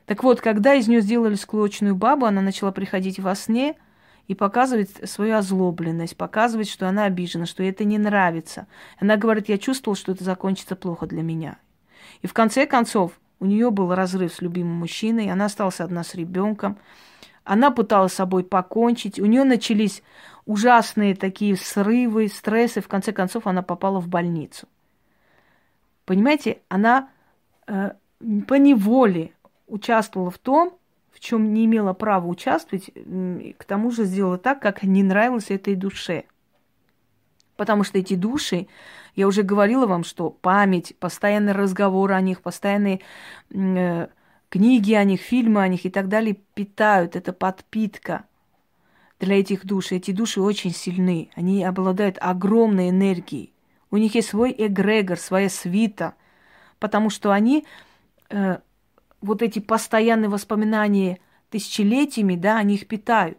Так 0.06 0.24
вот, 0.24 0.42
когда 0.42 0.74
из 0.74 0.88
нее 0.88 1.02
сделали 1.02 1.36
склочную 1.36 1.96
бабу, 1.96 2.26
она 2.26 2.42
начала 2.42 2.72
приходить 2.72 3.20
во 3.20 3.36
сне 3.36 3.76
и 4.28 4.36
показывать 4.36 5.10
свою 5.10 5.36
озлобленность, 5.36 6.18
показывать, 6.18 6.70
что 6.70 6.88
она 6.88 7.06
обижена, 7.06 7.46
что 7.46 7.64
ей 7.64 7.72
это 7.72 7.84
не 7.84 7.98
нравится. 7.98 8.68
Она 9.00 9.18
говорит, 9.18 9.50
я 9.50 9.58
чувствовала, 9.58 9.98
что 9.98 10.12
это 10.12 10.24
закончится 10.24 10.76
плохо 10.76 11.06
для 11.06 11.22
меня. 11.22 11.58
И 12.22 12.28
в 12.28 12.34
конце 12.34 12.66
концов, 12.66 13.14
у 13.40 13.46
нее 13.46 13.72
был 13.72 13.94
разрыв 13.94 14.34
с 14.34 14.42
любимым 14.42 14.76
мужчиной, 14.76 15.32
она 15.32 15.46
осталась 15.46 15.80
одна 15.80 16.04
с 16.04 16.16
ребенком. 16.16 16.78
Она 17.44 17.72
пыталась 17.72 18.14
с 18.14 18.16
собой 18.16 18.44
покончить. 18.44 19.20
У 19.20 19.26
нее 19.26 19.44
начались 19.44 20.04
ужасные 20.46 21.16
такие 21.16 21.56
срывы, 21.58 22.28
стрессы. 22.28 22.82
В 22.82 22.88
конце 22.88 23.12
концов, 23.12 23.48
она 23.48 23.64
попала 23.64 24.00
в 24.00 24.08
больницу. 24.08 24.68
Понимаете, 26.12 26.60
она 26.68 27.08
э, 27.68 27.92
по 28.46 28.56
неволе 28.56 29.32
участвовала 29.66 30.30
в 30.30 30.38
том, 30.40 30.78
в 31.10 31.22
чем 31.22 31.54
не 31.54 31.64
имела 31.64 31.94
права 31.94 32.28
участвовать, 32.28 32.92
к 33.58 33.64
тому 33.64 33.92
же 33.92 34.04
сделала 34.04 34.38
так, 34.38 34.62
как 34.62 34.84
не 34.84 35.04
нравилось 35.04 35.52
этой 35.52 35.76
душе. 35.76 36.26
Потому 37.56 37.86
что 37.86 37.98
эти 37.98 38.16
души, 38.16 38.68
я 39.16 39.26
уже 39.26 39.44
говорила 39.44 39.86
вам, 39.86 40.04
что 40.04 40.32
память, 40.32 40.98
постоянные 41.00 41.56
разговоры 41.56 42.14
о 42.14 42.20
них, 42.20 42.42
постоянные 42.42 43.00
э, 43.50 44.08
книги 44.50 44.92
о 44.92 45.06
них, 45.06 45.22
фильмы 45.22 45.62
о 45.62 45.68
них 45.70 45.86
и 45.86 45.90
так 45.90 46.10
далее 46.10 46.36
питают. 46.56 47.16
Это 47.16 47.32
подпитка 47.32 48.26
для 49.22 49.40
этих 49.40 49.66
душ. 49.66 49.94
Эти 49.94 50.12
души 50.12 50.42
очень 50.42 50.74
сильны. 50.74 51.30
Они 51.36 51.64
обладают 51.64 52.18
огромной 52.20 52.90
энергией. 52.90 53.51
У 53.92 53.98
них 53.98 54.16
есть 54.16 54.30
свой 54.30 54.56
эгрегор, 54.58 55.20
своя 55.20 55.50
свита, 55.50 56.16
потому 56.80 57.10
что 57.10 57.32
они 57.32 57.66
э, 58.30 58.58
вот 59.22 59.42
эти 59.42 59.60
постоянные 59.60 60.30
воспоминания 60.30 61.20
тысячелетиями, 61.50 62.36
да, 62.36 62.58
они 62.58 62.76
их 62.76 62.88
питают. 62.88 63.38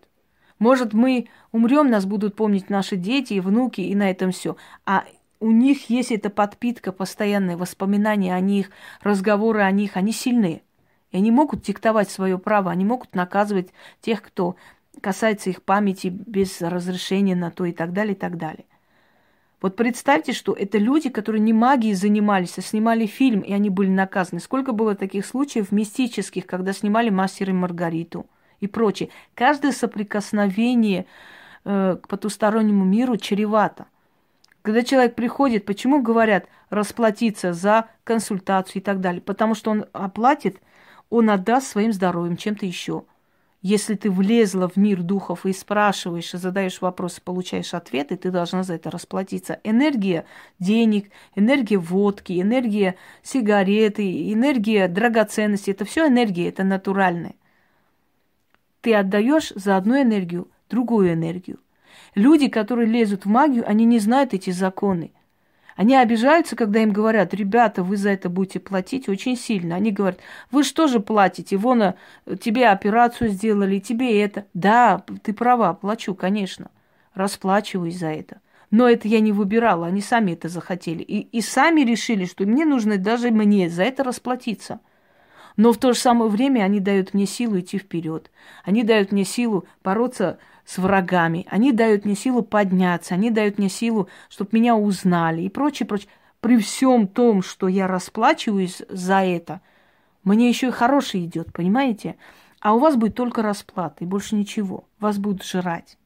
Может, 0.58 0.92
мы 0.92 1.28
умрем, 1.50 1.90
нас 1.90 2.06
будут 2.06 2.36
помнить 2.36 2.70
наши 2.70 2.96
дети 2.96 3.34
и 3.34 3.40
внуки, 3.40 3.80
и 3.80 3.94
на 3.94 4.10
этом 4.10 4.30
все. 4.30 4.56
А 4.86 5.04
у 5.40 5.50
них 5.50 5.90
есть 5.90 6.12
эта 6.12 6.30
подпитка, 6.30 6.92
постоянные 6.92 7.56
воспоминания 7.56 8.32
о 8.32 8.40
них, 8.40 8.70
разговоры 9.00 9.62
о 9.62 9.70
них, 9.72 9.96
они 9.96 10.12
сильны. 10.12 10.62
И 11.10 11.16
они 11.16 11.30
могут 11.30 11.62
диктовать 11.62 12.10
свое 12.10 12.38
право, 12.38 12.70
они 12.70 12.84
могут 12.84 13.14
наказывать 13.14 13.70
тех, 14.00 14.22
кто 14.22 14.54
касается 15.00 15.50
их 15.50 15.62
памяти 15.62 16.08
без 16.08 16.60
разрешения 16.60 17.34
на 17.34 17.50
то 17.50 17.64
и 17.64 17.72
так 17.72 17.92
далее, 17.92 18.14
и 18.14 18.18
так 18.18 18.36
далее. 18.36 18.66
Вот 19.62 19.76
представьте, 19.76 20.32
что 20.32 20.54
это 20.54 20.76
люди, 20.76 21.08
которые 21.08 21.40
не 21.40 21.52
магией 21.52 21.94
занимались, 21.94 22.58
а 22.58 22.62
снимали 22.62 23.06
фильм, 23.06 23.40
и 23.40 23.52
они 23.52 23.70
были 23.70 23.90
наказаны. 23.90 24.40
Сколько 24.40 24.72
было 24.72 24.96
таких 24.96 25.24
случаев 25.24 25.70
мистических, 25.70 26.46
когда 26.46 26.72
снимали 26.72 27.10
«Мастер 27.10 27.50
и 27.50 27.52
Маргариту» 27.52 28.26
и 28.58 28.66
прочее. 28.66 29.10
Каждое 29.36 29.70
соприкосновение 29.70 31.06
э, 31.64 31.96
к 32.02 32.08
потустороннему 32.08 32.84
миру 32.84 33.16
чревато. 33.16 33.86
Когда 34.62 34.82
человек 34.82 35.14
приходит, 35.14 35.64
почему 35.64 36.02
говорят 36.02 36.46
расплатиться 36.68 37.52
за 37.52 37.86
консультацию 38.02 38.82
и 38.82 38.84
так 38.84 39.00
далее? 39.00 39.22
Потому 39.22 39.54
что 39.54 39.70
он 39.70 39.84
оплатит, 39.92 40.60
он 41.08 41.30
отдаст 41.30 41.68
своим 41.68 41.92
здоровьем, 41.92 42.36
чем-то 42.36 42.66
еще– 42.66 43.04
если 43.62 43.94
ты 43.94 44.10
влезла 44.10 44.68
в 44.68 44.76
мир 44.76 45.02
духов 45.02 45.46
и 45.46 45.52
спрашиваешь, 45.52 46.34
и 46.34 46.36
задаешь 46.36 46.80
вопросы, 46.80 47.22
получаешь 47.22 47.74
ответы, 47.74 48.16
ты 48.16 48.32
должна 48.32 48.64
за 48.64 48.74
это 48.74 48.90
расплатиться. 48.90 49.60
Энергия 49.62 50.26
денег, 50.58 51.10
энергия 51.36 51.78
водки, 51.78 52.40
энергия 52.40 52.96
сигареты, 53.22 54.32
энергия 54.32 54.88
драгоценности, 54.88 55.70
это 55.70 55.84
все 55.84 56.08
энергия, 56.08 56.48
это 56.48 56.64
натуральное. 56.64 57.36
Ты 58.80 58.94
отдаешь 58.94 59.52
за 59.54 59.76
одну 59.76 60.02
энергию 60.02 60.48
другую 60.68 61.12
энергию. 61.12 61.60
Люди, 62.16 62.48
которые 62.48 62.88
лезут 62.88 63.24
в 63.24 63.28
магию, 63.28 63.68
они 63.68 63.84
не 63.84 64.00
знают 64.00 64.34
эти 64.34 64.50
законы. 64.50 65.12
Они 65.76 65.96
обижаются, 65.96 66.56
когда 66.56 66.82
им 66.82 66.92
говорят, 66.92 67.34
ребята, 67.34 67.82
вы 67.82 67.96
за 67.96 68.10
это 68.10 68.28
будете 68.28 68.60
платить 68.60 69.08
очень 69.08 69.36
сильно. 69.36 69.76
Они 69.76 69.90
говорят, 69.90 70.18
вы 70.50 70.64
что 70.64 70.86
же 70.86 71.00
платите? 71.00 71.56
Вон, 71.56 71.82
э, 71.82 71.94
тебе 72.40 72.68
операцию 72.68 73.30
сделали, 73.30 73.78
тебе 73.78 74.22
это. 74.22 74.46
Да, 74.54 75.04
ты 75.22 75.32
права, 75.32 75.74
плачу, 75.74 76.14
конечно. 76.14 76.70
Расплачиваюсь 77.14 77.98
за 77.98 78.08
это. 78.08 78.40
Но 78.70 78.88
это 78.88 79.06
я 79.06 79.20
не 79.20 79.32
выбирала, 79.32 79.86
они 79.86 80.00
сами 80.00 80.32
это 80.32 80.48
захотели. 80.48 81.02
И, 81.02 81.20
и 81.20 81.42
сами 81.42 81.82
решили, 81.82 82.24
что 82.24 82.44
мне 82.44 82.64
нужно 82.64 82.96
даже 82.96 83.30
мне 83.30 83.68
за 83.68 83.82
это 83.82 84.02
расплатиться. 84.02 84.80
Но 85.56 85.72
в 85.72 85.78
то 85.78 85.92
же 85.92 85.98
самое 85.98 86.30
время 86.30 86.62
они 86.62 86.80
дают 86.80 87.12
мне 87.12 87.26
силу 87.26 87.60
идти 87.60 87.78
вперед. 87.78 88.30
Они 88.64 88.82
дают 88.82 89.12
мне 89.12 89.24
силу 89.24 89.66
бороться 89.84 90.38
с 90.64 90.78
врагами. 90.78 91.46
Они 91.50 91.72
дают 91.72 92.04
мне 92.04 92.14
силу 92.14 92.42
подняться, 92.42 93.14
они 93.14 93.30
дают 93.30 93.58
мне 93.58 93.68
силу, 93.68 94.08
чтобы 94.28 94.50
меня 94.52 94.76
узнали 94.76 95.42
и 95.42 95.48
прочее, 95.48 95.86
прочее. 95.86 96.08
При 96.40 96.58
всем 96.58 97.06
том, 97.06 97.42
что 97.42 97.68
я 97.68 97.86
расплачиваюсь 97.86 98.82
за 98.88 99.22
это, 99.22 99.60
мне 100.24 100.48
еще 100.48 100.68
и 100.68 100.72
хороший 100.72 101.24
идет, 101.24 101.52
понимаете? 101.52 102.16
А 102.60 102.74
у 102.74 102.78
вас 102.78 102.96
будет 102.96 103.14
только 103.14 103.42
расплата 103.42 103.96
и 104.00 104.06
больше 104.06 104.34
ничего. 104.34 104.84
Вас 104.98 105.18
будут 105.18 105.44
жрать. 105.44 105.98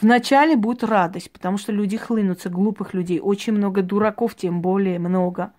Вначале 0.00 0.56
будет 0.56 0.84
радость, 0.84 1.30
потому 1.30 1.58
что 1.58 1.72
люди 1.72 1.96
хлынутся, 1.96 2.48
глупых 2.48 2.94
людей. 2.94 3.20
Очень 3.20 3.54
много 3.54 3.82
дураков, 3.82 4.34
тем 4.34 4.60
более 4.60 4.98
много. 4.98 5.52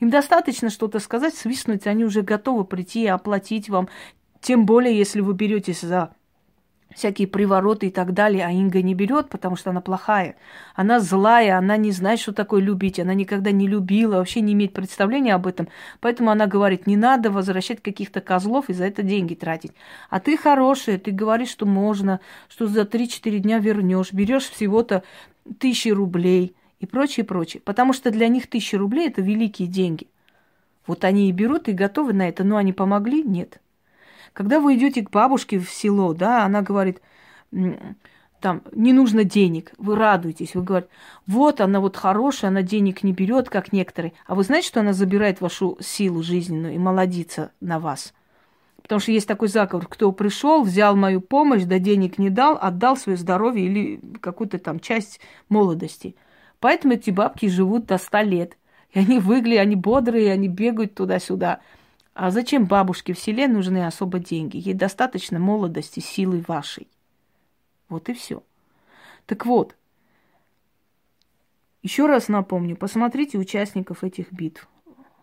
Им 0.00 0.10
достаточно 0.10 0.70
что-то 0.70 0.98
сказать, 0.98 1.34
свистнуть, 1.34 1.86
они 1.86 2.04
уже 2.04 2.22
готовы 2.22 2.64
прийти 2.64 3.04
и 3.04 3.08
оплатить 3.08 3.68
вам. 3.68 3.88
Тем 4.40 4.66
более, 4.66 4.96
если 4.96 5.20
вы 5.20 5.34
беретесь 5.34 5.80
за 5.80 6.14
всякие 6.94 7.28
привороты 7.28 7.88
и 7.88 7.90
так 7.90 8.12
далее, 8.12 8.44
а 8.46 8.50
Инга 8.50 8.82
не 8.82 8.94
берет, 8.94 9.28
потому 9.28 9.56
что 9.56 9.70
она 9.70 9.80
плохая. 9.80 10.36
Она 10.74 11.00
злая, 11.00 11.58
она 11.58 11.76
не 11.76 11.90
знает, 11.92 12.20
что 12.20 12.32
такое 12.32 12.60
любить, 12.60 13.00
она 13.00 13.14
никогда 13.14 13.50
не 13.50 13.66
любила, 13.68 14.16
вообще 14.16 14.40
не 14.40 14.52
имеет 14.52 14.72
представления 14.72 15.34
об 15.34 15.46
этом. 15.46 15.68
Поэтому 16.00 16.30
она 16.30 16.46
говорит, 16.46 16.86
не 16.86 16.96
надо 16.96 17.30
возвращать 17.30 17.82
каких-то 17.82 18.20
козлов 18.20 18.68
и 18.68 18.72
за 18.72 18.84
это 18.84 19.02
деньги 19.02 19.34
тратить. 19.34 19.72
А 20.10 20.20
ты 20.20 20.36
хорошая, 20.36 20.98
ты 20.98 21.10
говоришь, 21.10 21.50
что 21.50 21.66
можно, 21.66 22.20
что 22.48 22.66
за 22.66 22.82
3-4 22.82 23.38
дня 23.38 23.58
вернешь, 23.58 24.12
берешь 24.12 24.48
всего-то 24.48 25.02
тысячи 25.58 25.88
рублей 25.88 26.54
и 26.80 26.86
прочее, 26.86 27.24
прочее. 27.24 27.62
Потому 27.64 27.92
что 27.92 28.10
для 28.10 28.28
них 28.28 28.48
тысячи 28.48 28.76
рублей– 28.76 29.08
это 29.08 29.22
великие 29.22 29.68
деньги. 29.68 30.08
Вот 30.86 31.04
они 31.04 31.28
и 31.28 31.32
берут, 31.32 31.68
и 31.68 31.72
готовы 31.72 32.12
на 32.12 32.28
это, 32.28 32.44
но 32.44 32.56
они 32.56 32.72
помогли? 32.72 33.22
Нет. 33.22 33.60
Когда 34.32 34.60
вы 34.60 34.76
идете 34.76 35.02
к 35.02 35.10
бабушке 35.10 35.58
в 35.58 35.68
село, 35.70 36.14
да, 36.14 36.44
она 36.44 36.62
говорит, 36.62 37.00
там 38.40 38.62
не 38.72 38.92
нужно 38.92 39.24
денег, 39.24 39.72
вы 39.78 39.94
радуетесь, 39.94 40.54
вы 40.54 40.62
говорите, 40.62 40.90
вот 41.26 41.60
она 41.60 41.80
вот 41.80 41.96
хорошая, 41.96 42.50
она 42.50 42.62
денег 42.62 43.02
не 43.02 43.12
берет, 43.12 43.48
как 43.50 43.72
некоторые. 43.72 44.14
А 44.26 44.34
вы 44.34 44.42
знаете, 44.42 44.68
что 44.68 44.80
она 44.80 44.92
забирает 44.92 45.40
вашу 45.40 45.76
силу 45.80 46.22
жизненную 46.22 46.74
и 46.74 46.78
молодится 46.78 47.52
на 47.60 47.78
вас? 47.78 48.14
Потому 48.82 49.00
что 49.00 49.12
есть 49.12 49.28
такой 49.28 49.48
заговор, 49.48 49.86
кто 49.86 50.10
пришел, 50.10 50.64
взял 50.64 50.96
мою 50.96 51.20
помощь, 51.20 51.62
да 51.62 51.78
денег 51.78 52.18
не 52.18 52.30
дал, 52.30 52.58
отдал 52.60 52.96
свое 52.96 53.16
здоровье 53.16 53.64
или 53.64 54.00
какую-то 54.20 54.58
там 54.58 54.80
часть 54.80 55.20
молодости. 55.48 56.16
Поэтому 56.58 56.94
эти 56.94 57.10
бабки 57.10 57.46
живут 57.46 57.86
до 57.86 57.98
ста 57.98 58.22
лет. 58.22 58.56
И 58.90 58.98
они 58.98 59.20
выглядят, 59.20 59.62
они 59.62 59.76
бодрые, 59.76 60.32
они 60.32 60.48
бегают 60.48 60.94
туда-сюда. 60.94 61.60
А 62.14 62.30
зачем 62.30 62.66
бабушке 62.66 63.14
в 63.14 63.18
селе 63.18 63.48
нужны 63.48 63.86
особо 63.86 64.18
деньги? 64.18 64.58
Ей 64.58 64.74
достаточно 64.74 65.38
молодости, 65.38 66.00
силы 66.00 66.44
вашей. 66.46 66.88
Вот 67.88 68.08
и 68.08 68.12
все. 68.12 68.42
Так 69.26 69.46
вот, 69.46 69.76
еще 71.82 72.06
раз 72.06 72.28
напомню, 72.28 72.76
посмотрите 72.76 73.38
участников 73.38 74.04
этих 74.04 74.30
битв, 74.32 74.68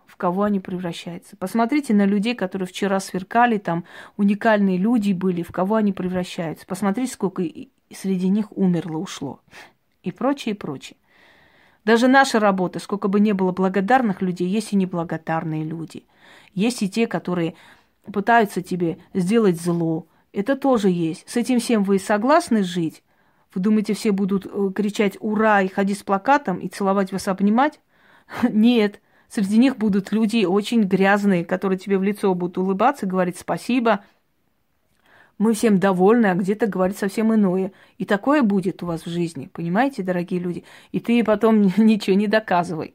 в 0.08 0.16
кого 0.18 0.44
они 0.44 0.60
превращаются. 0.60 1.38
Посмотрите 1.38 1.94
на 1.94 2.06
людей, 2.06 2.36
которые 2.36 2.68
вчера 2.68 3.00
сверкали, 3.00 3.60
там 3.60 3.86
уникальные 4.18 4.78
люди 4.78 5.14
были, 5.14 5.44
в 5.44 5.52
кого 5.52 5.76
они 5.76 5.94
превращаются. 5.94 6.66
Посмотрите, 6.66 7.14
сколько 7.14 7.44
среди 7.92 8.30
них 8.30 8.52
умерло, 8.58 8.98
ушло. 8.98 9.42
И 10.02 10.12
прочее, 10.12 10.56
и 10.56 10.58
прочее. 10.58 10.98
Даже 11.86 12.08
наша 12.08 12.40
работа, 12.40 12.80
сколько 12.80 13.08
бы 13.08 13.20
ни 13.20 13.32
было 13.32 13.52
благодарных 13.52 14.22
людей, 14.22 14.48
есть 14.48 14.74
и 14.74 14.76
неблагодарные 14.76 15.64
люди. 15.64 16.06
Есть 16.54 16.82
и 16.84 16.90
те, 16.90 17.08
которые 17.08 17.56
пытаются 18.12 18.62
тебе 18.62 18.98
сделать 19.14 19.62
зло, 19.62 20.08
это 20.34 20.56
тоже 20.56 20.90
есть. 20.90 21.28
С 21.28 21.38
этим 21.38 21.60
всем 21.60 21.84
вы 21.84 22.00
согласны 22.00 22.64
жить? 22.64 23.04
Вы 23.54 23.62
думаете, 23.62 23.94
все 23.94 24.12
будут 24.12 24.46
э, 24.46 24.72
кричать 24.76 25.18
«Ура!» 25.20 25.62
и 25.62 25.68
ходить 25.68 26.00
с 26.00 26.04
плакатом 26.04 26.60
и 26.60 26.68
целовать 26.68 27.12
вас, 27.12 27.28
обнимать? 27.28 27.80
Нет. 28.50 29.02
Среди 29.28 29.58
них 29.58 29.78
будут 29.78 30.12
люди 30.12 30.46
очень 30.46 30.84
грязные, 30.84 31.46
которые 31.46 31.80
тебе 31.80 31.98
в 31.98 32.04
лицо 32.04 32.34
будут 32.34 32.58
улыбаться, 32.58 33.06
говорить 33.06 33.38
«спасибо», 33.38 34.04
мы 35.40 35.54
всем 35.54 35.80
довольны, 35.80 36.28
а 36.28 36.36
где-то 36.36 36.68
говорить 36.68 36.98
совсем 36.98 37.34
иное. 37.34 37.72
И 37.98 38.06
такое 38.06 38.44
будет 38.44 38.84
у 38.84 38.86
вас 38.86 39.06
в 39.06 39.10
жизни, 39.10 39.50
понимаете, 39.52 40.04
дорогие 40.04 40.40
люди? 40.40 40.64
И 40.92 41.00
ты 41.00 41.24
потом 41.24 41.62
ничего 41.78 42.16
не 42.16 42.28
доказывай, 42.28 42.94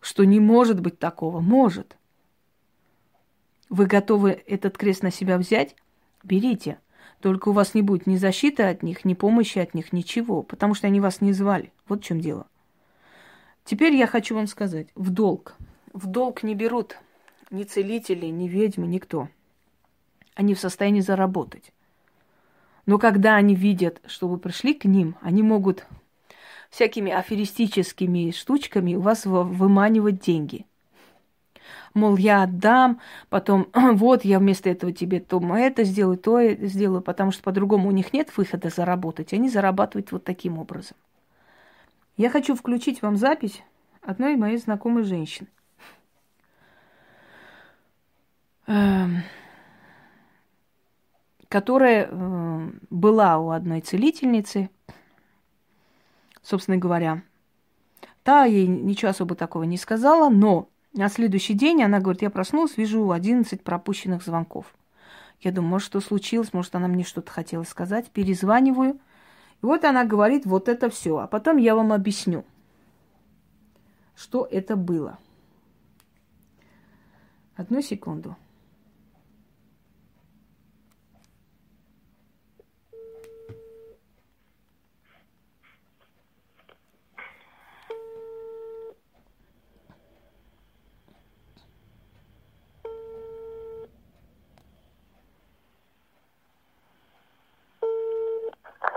что 0.00 0.24
не 0.24 0.40
может 0.40 0.80
быть 0.80 0.98
такого. 0.98 1.40
Может. 1.40 1.98
Вы 3.68 3.86
готовы 3.86 4.42
этот 4.46 4.78
крест 4.78 5.02
на 5.02 5.10
себя 5.10 5.36
взять? 5.36 5.76
берите. 6.22 6.78
Только 7.20 7.50
у 7.50 7.52
вас 7.52 7.74
не 7.74 7.82
будет 7.82 8.06
ни 8.06 8.16
защиты 8.16 8.64
от 8.64 8.82
них, 8.82 9.04
ни 9.04 9.14
помощи 9.14 9.58
от 9.58 9.74
них, 9.74 9.92
ничего, 9.92 10.42
потому 10.42 10.74
что 10.74 10.88
они 10.88 11.00
вас 11.00 11.20
не 11.20 11.32
звали. 11.32 11.72
Вот 11.86 12.02
в 12.02 12.04
чем 12.04 12.20
дело. 12.20 12.46
Теперь 13.64 13.94
я 13.94 14.06
хочу 14.06 14.34
вам 14.34 14.48
сказать, 14.48 14.88
в 14.94 15.10
долг. 15.10 15.54
В 15.92 16.06
долг 16.06 16.42
не 16.42 16.54
берут 16.54 16.96
ни 17.50 17.62
целители, 17.62 18.26
ни 18.26 18.48
ведьмы, 18.48 18.86
никто. 18.86 19.28
Они 20.34 20.54
в 20.54 20.60
состоянии 20.60 21.00
заработать. 21.00 21.72
Но 22.86 22.98
когда 22.98 23.36
они 23.36 23.54
видят, 23.54 24.00
что 24.06 24.28
вы 24.28 24.38
пришли 24.38 24.74
к 24.74 24.84
ним, 24.84 25.16
они 25.20 25.42
могут 25.42 25.86
всякими 26.70 27.12
аферистическими 27.12 28.30
штучками 28.30 28.94
у 28.94 29.00
вас 29.00 29.26
выманивать 29.26 30.20
деньги– 30.20 30.66
мол, 31.94 32.16
я 32.16 32.42
отдам, 32.42 33.00
потом 33.28 33.68
вот 33.74 34.24
я 34.24 34.38
вместо 34.38 34.70
этого 34.70 34.92
тебе 34.92 35.20
то 35.20 35.40
это 35.56 35.84
сделаю, 35.84 36.18
то 36.18 36.40
сделаю, 36.54 37.02
потому 37.02 37.30
что 37.32 37.42
по-другому 37.42 37.88
у 37.88 37.92
них 37.92 38.12
нет 38.12 38.36
выхода 38.36 38.68
заработать, 38.68 39.32
они 39.32 39.48
зарабатывают 39.48 40.12
вот 40.12 40.24
таким 40.24 40.58
образом. 40.58 40.96
Я 42.16 42.30
хочу 42.30 42.54
включить 42.54 43.02
вам 43.02 43.16
запись 43.16 43.62
одной 44.02 44.36
моей 44.36 44.58
знакомой 44.58 45.04
женщины. 45.04 45.48
Которая 51.52 52.08
э, 52.10 52.70
была 52.88 53.36
у 53.36 53.50
одной 53.50 53.82
целительницы, 53.82 54.70
собственно 56.40 56.78
говоря. 56.78 57.24
Та 58.22 58.46
ей 58.46 58.66
ничего 58.66 59.10
особо 59.10 59.34
такого 59.34 59.64
не 59.64 59.76
сказала, 59.76 60.30
но 60.30 60.70
на 60.94 61.10
следующий 61.10 61.52
день 61.52 61.82
она 61.82 62.00
говорит, 62.00 62.22
я 62.22 62.30
проснулась, 62.30 62.78
вижу 62.78 63.12
11 63.12 63.62
пропущенных 63.62 64.24
звонков. 64.24 64.74
Я 65.42 65.52
думаю, 65.52 65.72
может, 65.72 65.88
что 65.88 66.00
случилось, 66.00 66.54
может, 66.54 66.74
она 66.74 66.88
мне 66.88 67.04
что-то 67.04 67.30
хотела 67.30 67.64
сказать. 67.64 68.08
Перезваниваю. 68.08 68.94
И 68.94 69.66
вот 69.66 69.84
она 69.84 70.06
говорит, 70.06 70.46
вот 70.46 70.70
это 70.70 70.88
все. 70.88 71.18
А 71.18 71.26
потом 71.26 71.58
я 71.58 71.74
вам 71.74 71.92
объясню, 71.92 72.46
что 74.16 74.48
это 74.50 74.74
было. 74.74 75.18
Одну 77.56 77.82
секунду. 77.82 78.36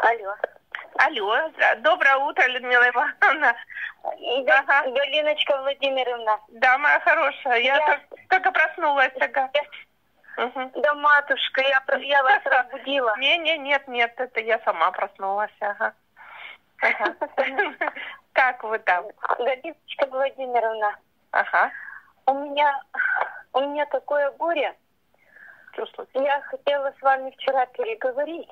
Алло. 0.06 0.36
Алло, 1.00 1.52
доброе 1.78 2.18
утро, 2.18 2.46
Людмила 2.48 2.88
Ивановна. 2.90 3.56
Ага. 4.04 4.92
Галиночка 4.92 5.58
Владимировна. 5.58 6.40
Да, 6.50 6.78
моя 6.78 7.00
хорошая, 7.00 7.58
я, 7.62 7.76
я... 7.76 8.00
только 8.30 8.52
проснулась. 8.52 9.14
Ага. 9.20 9.50
Угу. 10.38 10.72
Да, 10.76 10.94
матушка, 10.94 11.62
я, 11.62 11.84
я 11.98 12.22
вас 12.22 12.42
разбудила. 12.46 13.16
Не, 13.18 13.38
не, 13.40 13.58
нет, 13.58 13.88
нет, 13.88 14.14
это 14.18 14.42
я 14.42 14.60
сама 14.60 14.92
проснулась. 14.92 15.52
Ага. 15.60 15.94
ага. 16.84 17.16
Как 18.34 18.64
вы 18.64 18.78
там? 18.78 19.06
Галиночка 19.40 20.06
Владимировна. 20.06 21.00
Ага. 21.32 21.72
У 22.28 22.34
меня, 22.34 22.80
у 23.54 23.62
меня 23.62 23.88
такое 23.88 24.30
горе. 24.34 24.76
Чувствуете? 25.76 26.24
Я 26.24 26.42
хотела 26.42 26.94
с 27.00 27.02
вами 27.02 27.32
вчера 27.32 27.66
переговорить. 27.66 28.52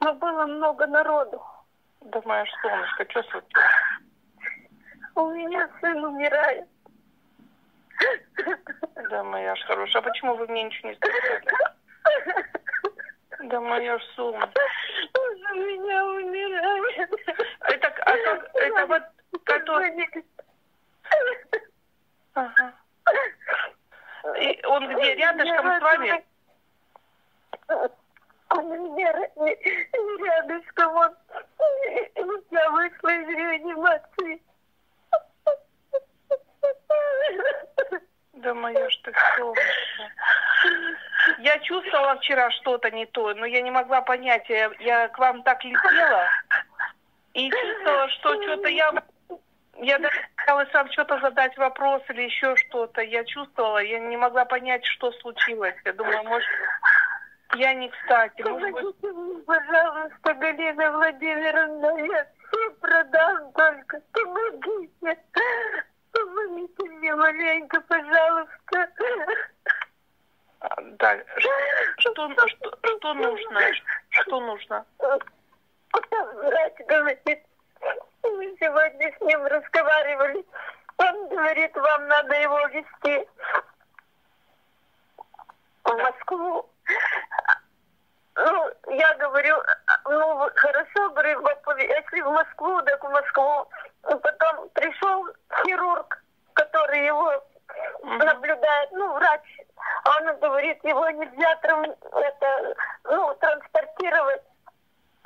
Но 0.00 0.14
было 0.14 0.46
много 0.46 0.86
народу. 0.86 1.42
Думаешь, 2.00 2.52
солнышко, 2.62 3.06
что 3.10 3.22
случилось? 3.24 3.66
У 5.14 5.30
меня 5.30 5.68
сын 5.80 6.04
умирает. 6.04 6.68
Да, 9.10 9.24
моя 9.24 9.56
ж 9.56 9.62
хорошая. 9.62 10.02
А 10.02 10.04
почему 10.04 10.34
вы 10.34 10.46
мне 10.48 10.64
ничего 10.64 10.90
не 10.90 10.96
сказали? 10.96 11.42
Да, 13.40 13.60
моя 13.60 13.98
ж 13.98 14.02
солнышко. 14.14 14.60
Он 15.14 15.52
у 15.52 15.54
меня 15.54 16.06
умирает. 16.06 17.10
Это, 17.60 17.88
а 17.88 18.16
как, 18.24 18.50
это 18.54 18.86
вот, 18.86 19.02
который... 19.44 20.08
Ага. 22.34 22.72
И 24.40 24.60
он 24.66 24.88
где, 24.88 25.14
рядышком 25.14 25.66
с 25.66 25.80
вами? 25.80 26.24
Он 28.50 28.68
меня 28.68 29.12
рядышком, 29.12 30.96
он... 30.96 31.16
Я 32.50 32.70
вышла 32.70 33.08
из 33.08 33.28
реанимации. 33.28 34.42
Да 38.34 38.54
моя 38.54 38.90
ж 38.90 38.96
ты 39.02 39.12
солнышко. 39.36 40.12
Я 41.38 41.58
чувствовала 41.60 42.16
вчера 42.16 42.50
что-то 42.50 42.90
не 42.90 43.06
то, 43.06 43.34
но 43.34 43.46
я 43.46 43.62
не 43.62 43.70
могла 43.70 44.00
понять. 44.02 44.48
Я, 44.48 44.70
я 44.80 45.08
к 45.08 45.18
вам 45.18 45.42
так 45.42 45.64
летела 45.64 46.28
и 47.34 47.50
чувствовала, 47.50 48.08
что 48.10 48.42
что-то 48.42 48.68
я... 48.68 48.92
Я 49.78 49.98
даже 49.98 50.16
хотела 50.36 50.66
вам 50.72 50.90
что-то 50.92 51.20
задать 51.20 51.56
вопрос 51.58 52.02
или 52.08 52.22
еще 52.22 52.56
что-то. 52.56 53.02
Я 53.02 53.24
чувствовала, 53.24 53.78
я 53.78 53.98
не 53.98 54.16
могла 54.16 54.46
понять, 54.46 54.84
что 54.86 55.12
случилось. 55.12 55.74
Я 55.84 55.92
думаю, 55.92 56.24
может, 56.24 56.48
я 57.54 57.74
не 57.74 57.88
кстати. 57.88 58.42
Помогите 58.42 59.12
мне, 59.12 59.42
пожалуйста, 59.42 60.34
Галина 60.34 60.92
Владимировна, 60.92 62.06
я 62.06 62.26
все 62.48 62.70
продам 62.80 63.52
только. 63.52 64.00
Помогите. 64.12 65.18
Помогите 66.12 66.84
мне 66.84 67.14
маленько, 67.14 67.80
пожалуйста. 67.82 68.90
Да, 70.98 71.18
что, 71.98 72.30
что, 72.48 72.78
что 72.98 73.14
нужно? 73.14 73.60
Что 74.10 74.40
нужно? 74.40 74.84
Врач 75.92 76.74
говорит, 76.88 77.42
мы 78.22 78.56
сегодня 78.60 79.14
с 79.16 79.20
ним 79.20 79.44
разговаривали. 79.46 80.44
Он 80.98 81.28
говорит, 81.28 81.74
вам 81.76 82.08
надо 82.08 82.34
его 82.40 82.66
вести 82.68 83.28
в 85.84 85.96
Москву. 85.96 86.68
Ну, 88.36 88.70
я 88.90 89.14
говорю, 89.14 89.56
ну, 90.04 90.50
хорошо, 90.54 91.10
говорю, 91.10 91.42
если 91.78 92.20
в 92.20 92.30
Москву, 92.30 92.82
так 92.82 93.02
в 93.02 93.10
Москву. 93.10 93.68
Потом 94.02 94.68
пришел 94.70 95.26
хирург, 95.64 96.22
который 96.52 97.06
его 97.06 97.42
наблюдает, 98.02 98.92
ну, 98.92 99.14
врач, 99.14 99.42
а 100.04 100.16
он 100.18 100.38
говорит, 100.38 100.84
его 100.84 101.08
нельзя 101.10 101.56
тран, 101.56 101.94
это, 102.12 102.74
ну, 103.04 103.34
транспортировать 103.40 104.42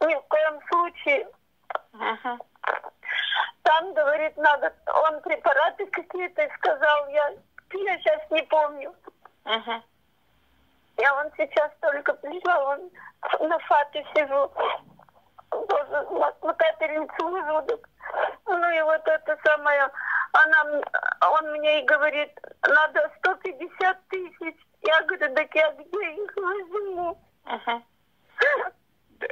ни 0.01 0.15
в 0.15 0.23
коем 0.23 0.61
случае. 0.69 1.29
Мгм. 1.93 2.41
Там, 3.63 3.95
говорит, 3.95 4.37
надо, 4.37 4.73
он 4.87 5.21
препараты 5.21 5.87
какие-то 5.87 6.49
сказал, 6.59 7.09
я, 7.09 7.31
я 7.73 7.99
сейчас 7.99 8.31
не 8.31 8.43
помню. 8.43 8.95
Мгм. 9.45 9.83
Я 11.01 11.15
вон 11.15 11.31
сейчас 11.37 11.71
только 11.81 12.13
пришла, 12.15 12.61
вон 12.65 12.91
на 13.49 13.59
фате 13.61 14.05
сижу. 14.15 14.53
Тоже 15.69 15.91
на, 16.11 16.33
на 16.43 16.55
капельницу 16.55 17.29
в 17.29 17.47
желудок. 17.47 17.89
Ну 18.47 18.71
и 18.71 18.83
вот 18.83 19.07
это 19.07 19.39
самое, 19.45 19.89
она, 20.33 20.61
м- 20.71 20.85
он 21.33 21.53
мне 21.53 21.81
и 21.83 21.87
говорит, 21.87 22.31
надо 22.63 23.11
150 23.19 24.09
тысяч. 24.09 24.57
Я 24.83 25.03
говорю, 25.03 25.35
так 25.35 25.55
я 25.55 25.71
где 25.73 26.11
их 26.13 26.37
возьму? 26.37 27.19
Мгм. 27.45 27.85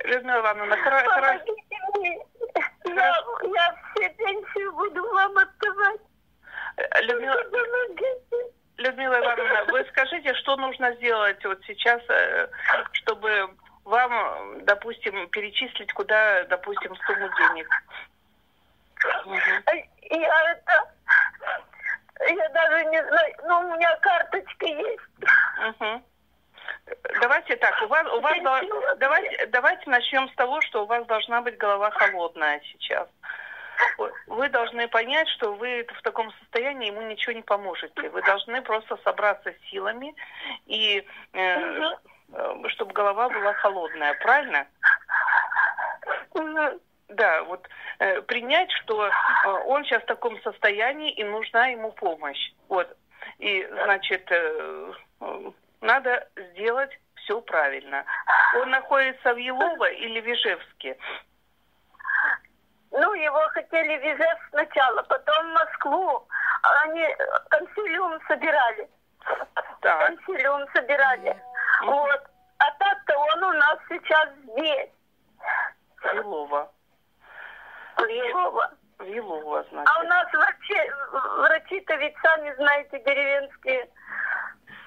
Людмила 0.04 0.40
Ивановна, 0.40 0.74
хоро- 0.74 1.04
хоро- 1.04 1.38
Помогите 1.38 1.76
мне. 1.94 2.26
Я, 2.84 3.14
я 3.42 3.74
все 3.94 4.08
пенсию 4.10 4.72
буду 4.72 5.02
вам 5.14 5.36
отдавать. 5.38 6.00
э, 6.76 7.02
Людмила, 7.02 7.42
Помогите. 7.44 8.52
Людмила 8.78 9.18
Ивановна, 9.18 9.64
вы 9.64 9.84
скажите, 9.90 10.32
что 10.34 10.56
нужно 10.56 10.92
сделать 10.94 11.44
вот 11.44 11.58
сейчас, 11.66 12.00
э, 12.08 12.48
чтобы 12.92 13.50
вам, 13.84 14.64
допустим, 14.64 15.28
перечислить 15.30 15.92
куда, 15.92 16.44
допустим, 16.44 16.94
сумму 16.96 17.28
денег? 17.38 17.68
Я 20.10 20.52
это... 20.52 20.92
Я 22.28 22.48
даже 22.50 22.84
не 22.86 23.04
знаю, 23.04 23.34
ну 23.44 23.60
у 23.60 23.76
меня 23.76 23.96
карточка 23.96 24.66
есть. 24.66 25.02
Давайте 27.20 27.56
так, 27.56 27.82
у 27.82 27.86
вас, 27.86 28.06
у 28.12 28.20
вас 28.20 28.36
давайте, 28.98 29.46
давайте 29.46 29.90
начнем 29.90 30.28
с 30.28 30.34
того, 30.34 30.60
что 30.62 30.84
у 30.84 30.86
вас 30.86 31.04
должна 31.06 31.42
быть 31.42 31.56
голова 31.58 31.90
холодная 31.90 32.60
сейчас. 32.72 33.08
Вы- 34.26 34.48
должны 34.48 34.88
понять, 34.88 35.28
что 35.28 35.54
вы 35.54 35.86
в 35.98 36.02
таком 36.02 36.32
состоянии 36.40 36.88
ему 36.88 37.02
ничего 37.02 37.32
не 37.32 37.42
поможете. 37.42 38.08
Вы 38.10 38.22
должны 38.22 38.62
просто 38.62 38.96
собраться 39.04 39.52
силами 39.70 40.14
и 40.66 41.06
э, 41.32 41.80
чтобы 42.68 42.92
голова 42.92 43.28
была 43.28 43.52
холодная, 43.54 44.14
правильно? 44.14 44.66
Да, 47.08 47.42
вот 47.44 47.66
э, 47.98 48.20
принять, 48.22 48.70
что 48.70 49.06
э, 49.06 49.10
он 49.66 49.84
сейчас 49.84 50.02
в 50.02 50.06
таком 50.06 50.40
состоянии 50.42 51.10
и 51.10 51.24
нужна 51.24 51.68
ему 51.68 51.90
помощь. 51.92 52.52
Вот. 52.68 52.96
И, 53.38 53.66
значит, 53.84 54.30
э, 54.30 54.92
э, 55.20 55.50
надо 55.80 56.28
сделать 56.36 56.90
все 57.16 57.40
правильно. 57.40 58.04
Он 58.56 58.70
находится 58.70 59.34
в 59.34 59.38
Елово 59.38 59.90
или 59.90 60.20
в 60.20 60.26
Ижевске? 60.26 60.96
Ну, 63.01 63.14
его 63.14 63.40
хотели 63.53 63.96
в 63.99 64.03
Ижевск 64.03 64.49
сначала, 64.51 65.03
потом 65.03 65.51
в 65.51 65.53
Москву. 65.55 66.26
Они 66.84 67.03
э, 67.03 67.16
консилиум 67.49 68.18
собирали. 68.26 68.88
Так. 69.80 70.07
Консилиум 70.07 70.66
собирали. 70.72 71.40
Вот. 71.84 72.20
А 72.59 72.70
так-то 72.78 73.16
он 73.16 73.44
у 73.44 73.53
нас 73.53 73.78
сейчас 73.88 74.28
здесь, 74.42 74.90
В 76.03 76.14
Елово. 76.16 76.72
в 77.99 78.01
Елово. 78.09 78.70
В 78.99 79.05
Елово, 79.05 79.59
А 79.61 79.62
у 79.62 79.70
значит. 79.70 80.09
нас 80.09 80.32
врачи, 80.32 80.90
врачи-то 81.38 81.94
ведь 81.96 82.16
сами 82.20 82.53
знаете, 82.57 82.99
деревенские. 83.05 83.88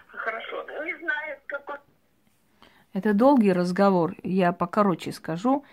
Хорошо. 0.07 0.63
Не 0.83 0.93
знаю, 0.95 1.39
какой 1.47 1.77
Это 2.93 3.13
долгий 3.13 3.53
разговор, 3.53 4.11
я 4.23 4.51
покороче 4.51 5.13
скажу. 5.13 5.63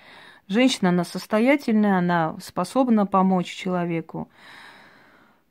Женщина, 0.49 0.89
она 0.91 1.05
состоятельная, 1.05 1.99
она 1.99 2.37
способна 2.41 3.07
помочь 3.07 3.55
человеку. 3.55 4.29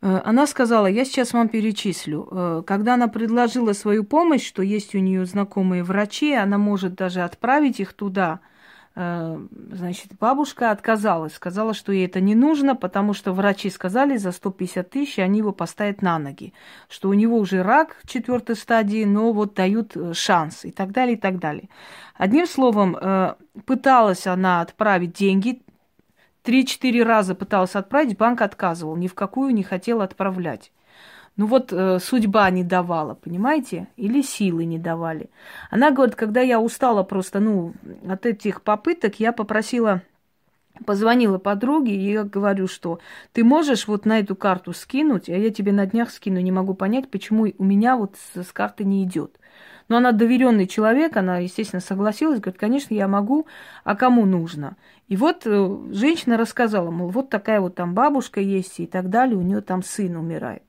Э, 0.02 0.22
Она 0.26 0.48
сказала, 0.48 0.88
я 0.88 1.06
сейчас 1.06 1.34
вам 1.34 1.50
перечислю. 1.50 2.28
Э, 2.32 2.64
Когда 2.66 2.96
она 2.96 3.08
предложила 3.08 3.74
свою 3.74 4.04
помощь, 4.04 4.46
что 4.48 4.62
есть 4.62 4.96
у 4.96 5.00
нее 5.00 5.26
знакомые 5.26 5.84
врачи, 5.84 6.34
она 6.34 6.58
может 6.58 6.96
даже 6.96 7.22
отправить 7.22 7.80
их 7.80 7.94
туда. 7.94 8.40
Э, 9.00 9.38
Значит, 9.72 10.14
бабушка 10.20 10.72
отказалась, 10.72 11.36
сказала, 11.36 11.76
что 11.76 11.92
ей 11.92 12.08
это 12.08 12.20
не 12.20 12.34
нужно, 12.34 12.76
потому 12.76 13.14
что 13.14 13.32
врачи 13.32 13.70
сказали, 13.70 14.18
за 14.18 14.32
150 14.32 14.90
тысяч 14.90 15.20
они 15.20 15.38
его 15.40 15.52
поставят 15.52 16.02
на 16.02 16.18
ноги, 16.18 16.52
что 16.90 17.10
у 17.10 17.14
него 17.14 17.38
уже 17.38 17.62
рак 17.62 17.98
четвертой 18.08 18.56
стадии, 18.56 19.06
но 19.06 19.34
вот 19.34 19.54
дают 19.54 19.96
э, 19.96 20.14
шанс 20.14 20.66
и 20.66 20.72
так 20.72 20.92
далее, 20.94 21.16
и 21.16 21.20
так 21.20 21.38
далее. 21.38 21.70
Одним 22.16 22.48
словом, 22.48 22.98
э, 23.00 23.36
пыталась 23.68 24.26
она 24.26 24.62
отправить 24.62 25.14
деньги, 25.14 25.62
три-четыре 26.42 27.04
раза 27.04 27.36
пыталась 27.36 27.76
отправить, 27.76 28.18
банк 28.18 28.42
отказывал, 28.42 28.96
ни 28.96 29.08
в 29.08 29.14
какую 29.14 29.54
не 29.54 29.62
хотел 29.62 30.02
отправлять. 30.02 30.72
Ну 31.38 31.46
вот 31.46 31.72
э, 31.72 32.00
судьба 32.00 32.50
не 32.50 32.64
давала, 32.64 33.14
понимаете? 33.14 33.88
Или 33.96 34.24
силы 34.24 34.66
не 34.66 34.80
давали. 34.80 35.30
Она 35.70 35.92
говорит, 35.92 36.16
когда 36.16 36.42
я 36.42 36.60
устала 36.60 37.04
просто, 37.04 37.40
ну, 37.40 37.74
от 38.10 38.26
этих 38.26 38.64
попыток, 38.64 39.20
я 39.20 39.32
попросила, 39.32 40.02
позвонила 40.84 41.38
подруге, 41.38 41.96
и 41.96 42.12
я 42.12 42.24
говорю, 42.24 42.68
что 42.68 43.00
ты 43.34 43.44
можешь 43.44 43.88
вот 43.88 44.06
на 44.06 44.18
эту 44.20 44.36
карту 44.36 44.74
скинуть, 44.74 45.30
а 45.30 45.38
я 45.38 45.52
тебе 45.52 45.72
на 45.72 45.86
днях 45.86 46.10
скину, 46.10 46.40
не 46.40 46.52
могу 46.52 46.74
понять, 46.74 47.12
почему 47.12 47.54
у 47.56 47.64
меня 47.64 47.98
вот 47.98 48.16
с, 48.34 48.44
с 48.44 48.52
карты 48.52 48.84
не 48.84 49.04
идет. 49.04 49.40
Но 49.90 49.98
она 49.98 50.14
доверенный 50.14 50.66
человек, 50.66 51.18
она, 51.18 51.38
естественно, 51.38 51.82
согласилась, 51.82 52.40
говорит, 52.40 52.60
конечно, 52.60 52.96
я 52.96 53.08
могу, 53.08 53.46
а 53.84 53.96
кому 53.96 54.26
нужно? 54.26 54.76
И 55.08 55.16
вот 55.16 55.44
э, 55.46 55.78
женщина 55.92 56.36
рассказала, 56.36 56.90
мол, 56.90 57.10
вот 57.10 57.30
такая 57.30 57.62
вот 57.62 57.76
там 57.76 57.94
бабушка 57.94 58.42
есть 58.42 58.80
и 58.80 58.88
так 58.88 59.12
далее, 59.12 59.38
у 59.38 59.42
нее 59.44 59.62
там 59.62 59.84
сын 59.84 60.16
умирает. 60.18 60.64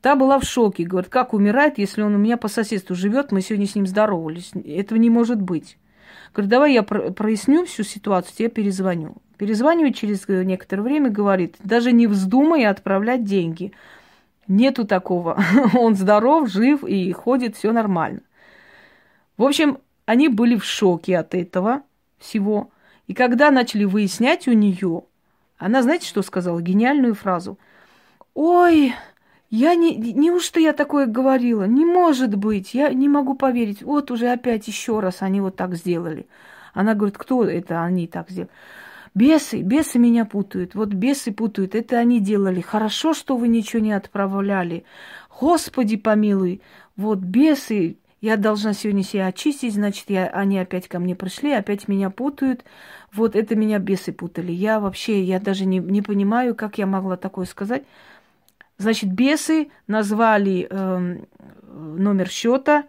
Та 0.00 0.16
была 0.16 0.38
в 0.38 0.44
шоке, 0.44 0.84
говорит, 0.84 1.10
как 1.10 1.34
умирает, 1.34 1.78
если 1.78 2.02
он 2.02 2.14
у 2.14 2.18
меня 2.18 2.36
по 2.36 2.48
соседству 2.48 2.94
живет, 2.94 3.32
мы 3.32 3.42
сегодня 3.42 3.66
с 3.66 3.74
ним 3.74 3.86
здоровались. 3.86 4.52
Этого 4.64 4.98
не 4.98 5.10
может 5.10 5.40
быть. 5.40 5.76
Говорит, 6.32 6.50
давай 6.50 6.72
я 6.72 6.82
про- 6.82 7.10
проясню 7.10 7.66
всю 7.66 7.82
ситуацию, 7.82 8.34
тебе 8.34 8.48
перезвоню. 8.48 9.16
Перезванивает 9.36 9.96
через 9.96 10.26
э, 10.28 10.42
некоторое 10.44 10.82
время, 10.82 11.10
говорит, 11.10 11.56
даже 11.62 11.92
не 11.92 12.06
вздумай 12.06 12.64
отправлять 12.64 13.24
деньги. 13.24 13.72
Нету 14.48 14.86
такого. 14.86 15.38
Он 15.74 15.94
здоров, 15.96 16.48
жив 16.48 16.82
и 16.84 17.12
ходит, 17.12 17.56
все 17.56 17.72
нормально. 17.72 18.20
В 19.36 19.44
общем, 19.44 19.78
они 20.06 20.28
были 20.28 20.56
в 20.56 20.64
шоке 20.64 21.18
от 21.18 21.34
этого 21.34 21.82
всего. 22.18 22.70
И 23.06 23.12
когда 23.14 23.50
начали 23.50 23.84
выяснять 23.84 24.48
у 24.48 24.52
нее, 24.52 25.02
она, 25.58 25.82
знаете, 25.82 26.06
что 26.06 26.22
сказала? 26.22 26.60
Гениальную 26.60 27.14
фразу. 27.14 27.58
Ой, 28.34 28.94
я 29.50 29.74
не... 29.74 29.96
Неужто 29.96 30.60
я 30.60 30.72
такое 30.72 31.06
говорила? 31.06 31.64
Не 31.64 31.84
может 31.84 32.36
быть, 32.36 32.72
я 32.72 32.90
не 32.90 33.08
могу 33.08 33.34
поверить. 33.34 33.82
Вот 33.82 34.10
уже 34.10 34.28
опять 34.28 34.68
еще 34.68 35.00
раз 35.00 35.22
они 35.22 35.40
вот 35.40 35.56
так 35.56 35.74
сделали. 35.74 36.26
Она 36.72 36.94
говорит, 36.94 37.18
кто 37.18 37.44
это 37.44 37.82
они 37.82 38.06
так 38.06 38.30
сделали? 38.30 38.52
Бесы, 39.12 39.62
бесы 39.62 39.98
меня 39.98 40.24
путают. 40.24 40.76
Вот 40.76 40.90
бесы 40.90 41.32
путают. 41.32 41.74
Это 41.74 41.98
они 41.98 42.20
делали. 42.20 42.60
Хорошо, 42.60 43.12
что 43.12 43.36
вы 43.36 43.48
ничего 43.48 43.82
не 43.82 43.92
отправляли. 43.92 44.84
Господи 45.40 45.96
помилуй. 45.96 46.60
Вот 46.96 47.18
бесы, 47.18 47.96
я 48.20 48.36
должна 48.36 48.72
сегодня 48.72 49.02
себя 49.02 49.26
очистить, 49.26 49.74
значит, 49.74 50.10
я, 50.10 50.26
они 50.26 50.58
опять 50.58 50.86
ко 50.86 50.98
мне 50.98 51.16
пришли, 51.16 51.52
опять 51.52 51.88
меня 51.88 52.10
путают. 52.10 52.64
Вот 53.12 53.34
это 53.34 53.56
меня 53.56 53.78
бесы 53.78 54.12
путали. 54.12 54.52
Я 54.52 54.78
вообще, 54.78 55.24
я 55.24 55.40
даже 55.40 55.64
не, 55.64 55.78
не 55.78 56.02
понимаю, 56.02 56.54
как 56.54 56.78
я 56.78 56.86
могла 56.86 57.16
такое 57.16 57.46
сказать. 57.46 57.82
Значит, 58.80 59.12
бесы 59.12 59.68
назвали 59.88 60.66
эм, 60.70 61.28
номер 61.62 62.30
счета, 62.30 62.84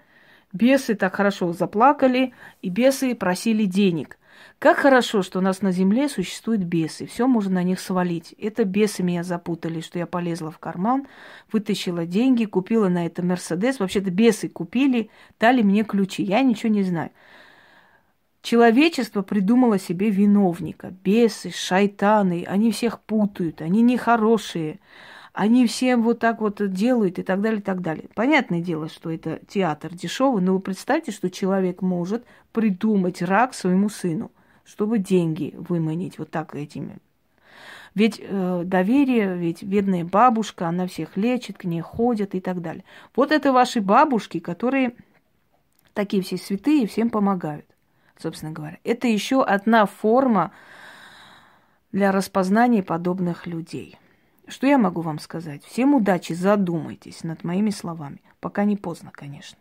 бесы 0.53 0.95
так 0.95 1.13
хорошо 1.17 1.51
заплакали, 1.51 2.33
и 2.61 2.69
бесы 2.69 3.13
просили 3.13 3.65
денег. 3.65 4.17
Как 4.57 4.77
хорошо, 4.77 5.21
что 5.21 5.39
у 5.39 5.41
нас 5.41 5.61
на 5.61 5.73
земле 5.73 6.07
существуют 6.07 6.61
бесы. 6.61 7.07
Все 7.07 7.27
можно 7.27 7.55
на 7.55 7.63
них 7.63 7.81
свалить. 7.81 8.33
Это 8.39 8.63
бесы 8.63 9.03
меня 9.03 9.23
запутали, 9.23 9.81
что 9.81 9.99
я 9.99 10.05
полезла 10.05 10.49
в 10.49 10.59
карман, 10.59 11.07
вытащила 11.51 12.05
деньги, 12.05 12.45
купила 12.45 12.87
на 12.87 13.05
это 13.05 13.21
Мерседес. 13.21 13.81
Вообще-то 13.81 14.11
бесы 14.11 14.47
купили, 14.47 15.09
дали 15.41 15.61
мне 15.61 15.83
ключи. 15.83 16.23
Я 16.23 16.41
ничего 16.41 16.71
не 16.71 16.83
знаю. 16.83 17.09
Человечество 18.41 19.23
придумало 19.23 19.77
себе 19.77 20.09
виновника. 20.09 20.93
Бесы, 21.03 21.51
шайтаны, 21.51 22.45
они 22.47 22.71
всех 22.71 23.01
путают, 23.01 23.61
они 23.61 23.81
нехорошие. 23.81 24.79
Они 25.33 25.65
всем 25.65 26.03
вот 26.03 26.19
так 26.19 26.41
вот 26.41 26.61
делают 26.73 27.17
и 27.17 27.23
так 27.23 27.41
далее, 27.41 27.59
и 27.59 27.63
так 27.63 27.81
далее. 27.81 28.09
Понятное 28.15 28.61
дело, 28.61 28.89
что 28.89 29.09
это 29.09 29.39
театр 29.47 29.93
дешевый, 29.93 30.43
но 30.43 30.53
вы 30.53 30.59
представьте, 30.59 31.11
что 31.11 31.29
человек 31.29 31.81
может 31.81 32.25
придумать 32.51 33.21
рак 33.21 33.53
своему 33.53 33.89
сыну. 33.89 34.31
чтобы 34.63 34.99
деньги 34.99 35.53
выманить 35.57 36.17
вот 36.17 36.31
так 36.31 36.55
этими. 36.55 36.97
Ведь 37.93 38.21
э, 38.23 38.61
доверие, 38.63 39.35
ведь 39.35 39.63
бедная 39.63 40.05
бабушка, 40.05 40.67
она 40.67 40.87
всех 40.87 41.17
лечит, 41.17 41.57
к 41.57 41.65
ней 41.65 41.81
ходят 41.81 42.35
и 42.35 42.39
так 42.39 42.61
далее. 42.61 42.85
Вот 43.15 43.31
это 43.31 43.51
ваши 43.51 43.81
бабушки, 43.81 44.39
которые 44.39 44.93
такие 45.93 46.23
все 46.23 46.37
святые, 46.37 46.87
всем 46.87 47.09
помогают, 47.09 47.65
собственно 48.17 48.53
говоря. 48.53 48.77
Это 48.85 49.07
еще 49.07 49.43
одна 49.43 49.85
форма 49.85 50.51
для 51.91 52.13
распознания 52.13 52.81
подобных 52.81 53.45
людей. 53.45 53.97
Что 54.51 54.67
я 54.67 54.77
могу 54.77 54.99
вам 54.99 55.17
сказать? 55.19 55.63
Всем 55.63 55.95
удачи, 55.95 56.33
задумайтесь 56.33 57.23
над 57.23 57.45
моими 57.45 57.69
словами. 57.69 58.21
Пока 58.41 58.65
не 58.65 58.75
поздно, 58.75 59.09
конечно. 59.13 59.57